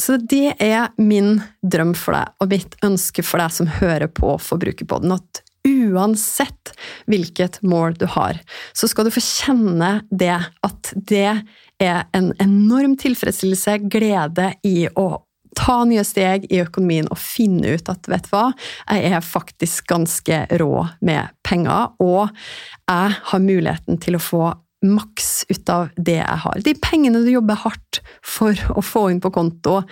Så 0.00 0.16
det 0.16 0.56
er 0.64 0.88
min 0.96 1.42
drøm 1.60 1.92
for 1.98 2.16
deg, 2.16 2.32
og 2.40 2.50
mitt 2.50 2.76
ønske 2.86 3.24
for 3.26 3.42
deg 3.42 3.54
som 3.54 3.68
hører 3.80 4.08
på 4.08 4.32
Forbrukerpodden, 4.40 5.12
at 5.12 5.42
uansett 5.90 6.72
hvilket 7.10 7.60
mål 7.66 7.96
du 8.00 8.06
har, 8.10 8.38
så 8.72 8.88
skal 8.90 9.08
du 9.08 9.14
få 9.14 9.22
kjenne 9.24 10.00
det 10.10 10.36
at 10.66 10.92
det 10.94 11.40
er 11.80 12.06
en 12.16 12.30
enorm 12.42 12.96
tilfredsstillelse, 13.00 13.78
glede 13.90 14.52
i 14.66 14.86
å 14.94 15.08
ta 15.58 15.80
nye 15.88 16.04
steg 16.06 16.46
i 16.52 16.60
økonomien 16.62 17.08
og 17.10 17.18
finne 17.18 17.74
ut 17.76 17.90
at 17.90 18.08
vet 18.10 18.28
du 18.28 18.34
hva, 18.34 18.46
jeg 18.86 19.10
er 19.10 19.24
faktisk 19.24 19.88
ganske 19.90 20.42
rå 20.60 20.74
med 21.06 21.32
penger, 21.46 21.94
og 21.98 22.30
jeg 22.86 23.16
har 23.32 23.46
muligheten 23.46 24.00
til 24.02 24.18
å 24.18 24.22
få 24.22 24.44
maks 24.86 25.44
ut 25.50 25.72
av 25.72 25.90
det 25.96 26.20
jeg 26.20 26.38
har. 26.44 26.62
De 26.64 26.72
pengene 26.80 27.20
du 27.24 27.28
jobber 27.34 27.58
hardt 27.66 28.00
for 28.24 28.56
å 28.72 28.84
få 28.84 29.10
inn 29.12 29.20
på 29.20 29.32
konto, 29.34 29.82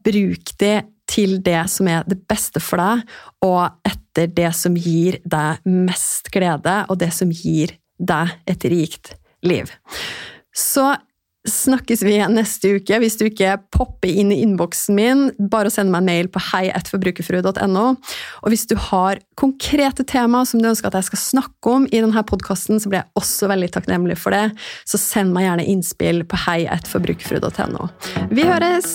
bruk 0.00 0.54
det 0.62 0.78
til 1.10 1.38
det 1.44 1.64
som 1.72 1.88
er 1.90 2.06
det 2.08 2.20
beste 2.30 2.62
for 2.62 2.80
deg, 2.80 3.04
og 3.46 3.88
etter 3.88 4.30
det 4.30 4.52
som 4.56 4.78
gir 4.78 5.20
deg 5.24 5.62
mest 5.66 6.30
glede, 6.34 6.82
og 6.88 7.00
det 7.02 7.12
som 7.16 7.32
gir 7.34 7.76
deg 8.00 8.34
et 8.48 8.66
rikt 8.72 9.14
liv. 9.46 9.70
Så 10.56 10.92
snakkes 11.48 12.02
vi 12.04 12.18
neste 12.32 12.74
uke. 12.76 12.98
Hvis 13.00 13.16
du 13.20 13.24
ikke 13.28 13.54
popper 13.72 14.10
inn 14.10 14.32
i 14.32 14.40
innboksen 14.44 14.96
min, 14.96 15.22
bare 15.52 15.72
send 15.72 15.92
meg 15.92 16.02
en 16.02 16.10
mail 16.10 16.28
på 16.32 16.42
heietforbrukerfrue.no. 16.50 17.86
Og 18.42 18.52
hvis 18.52 18.66
du 18.70 18.76
har 18.90 19.22
konkrete 19.40 20.04
tema 20.04 20.44
som 20.48 20.60
du 20.60 20.68
ønsker 20.70 20.90
at 20.90 21.00
jeg 21.00 21.10
skal 21.10 21.24
snakke 21.24 21.76
om 21.78 21.88
i 21.88 22.02
denne 22.02 22.24
podkasten, 22.28 22.80
så 22.80 22.92
blir 22.92 23.02
jeg 23.02 23.22
også 23.22 23.48
veldig 23.52 23.72
takknemlig 23.78 24.18
for 24.20 24.36
det. 24.36 24.50
Så 24.88 25.00
send 25.00 25.34
meg 25.36 25.48
gjerne 25.48 25.68
innspill 25.72 26.22
på 26.28 26.44
heietforbrukerfrue.no. 26.44 27.88
Vi 28.34 28.46
høres! 28.46 28.94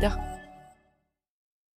dire 0.00 0.29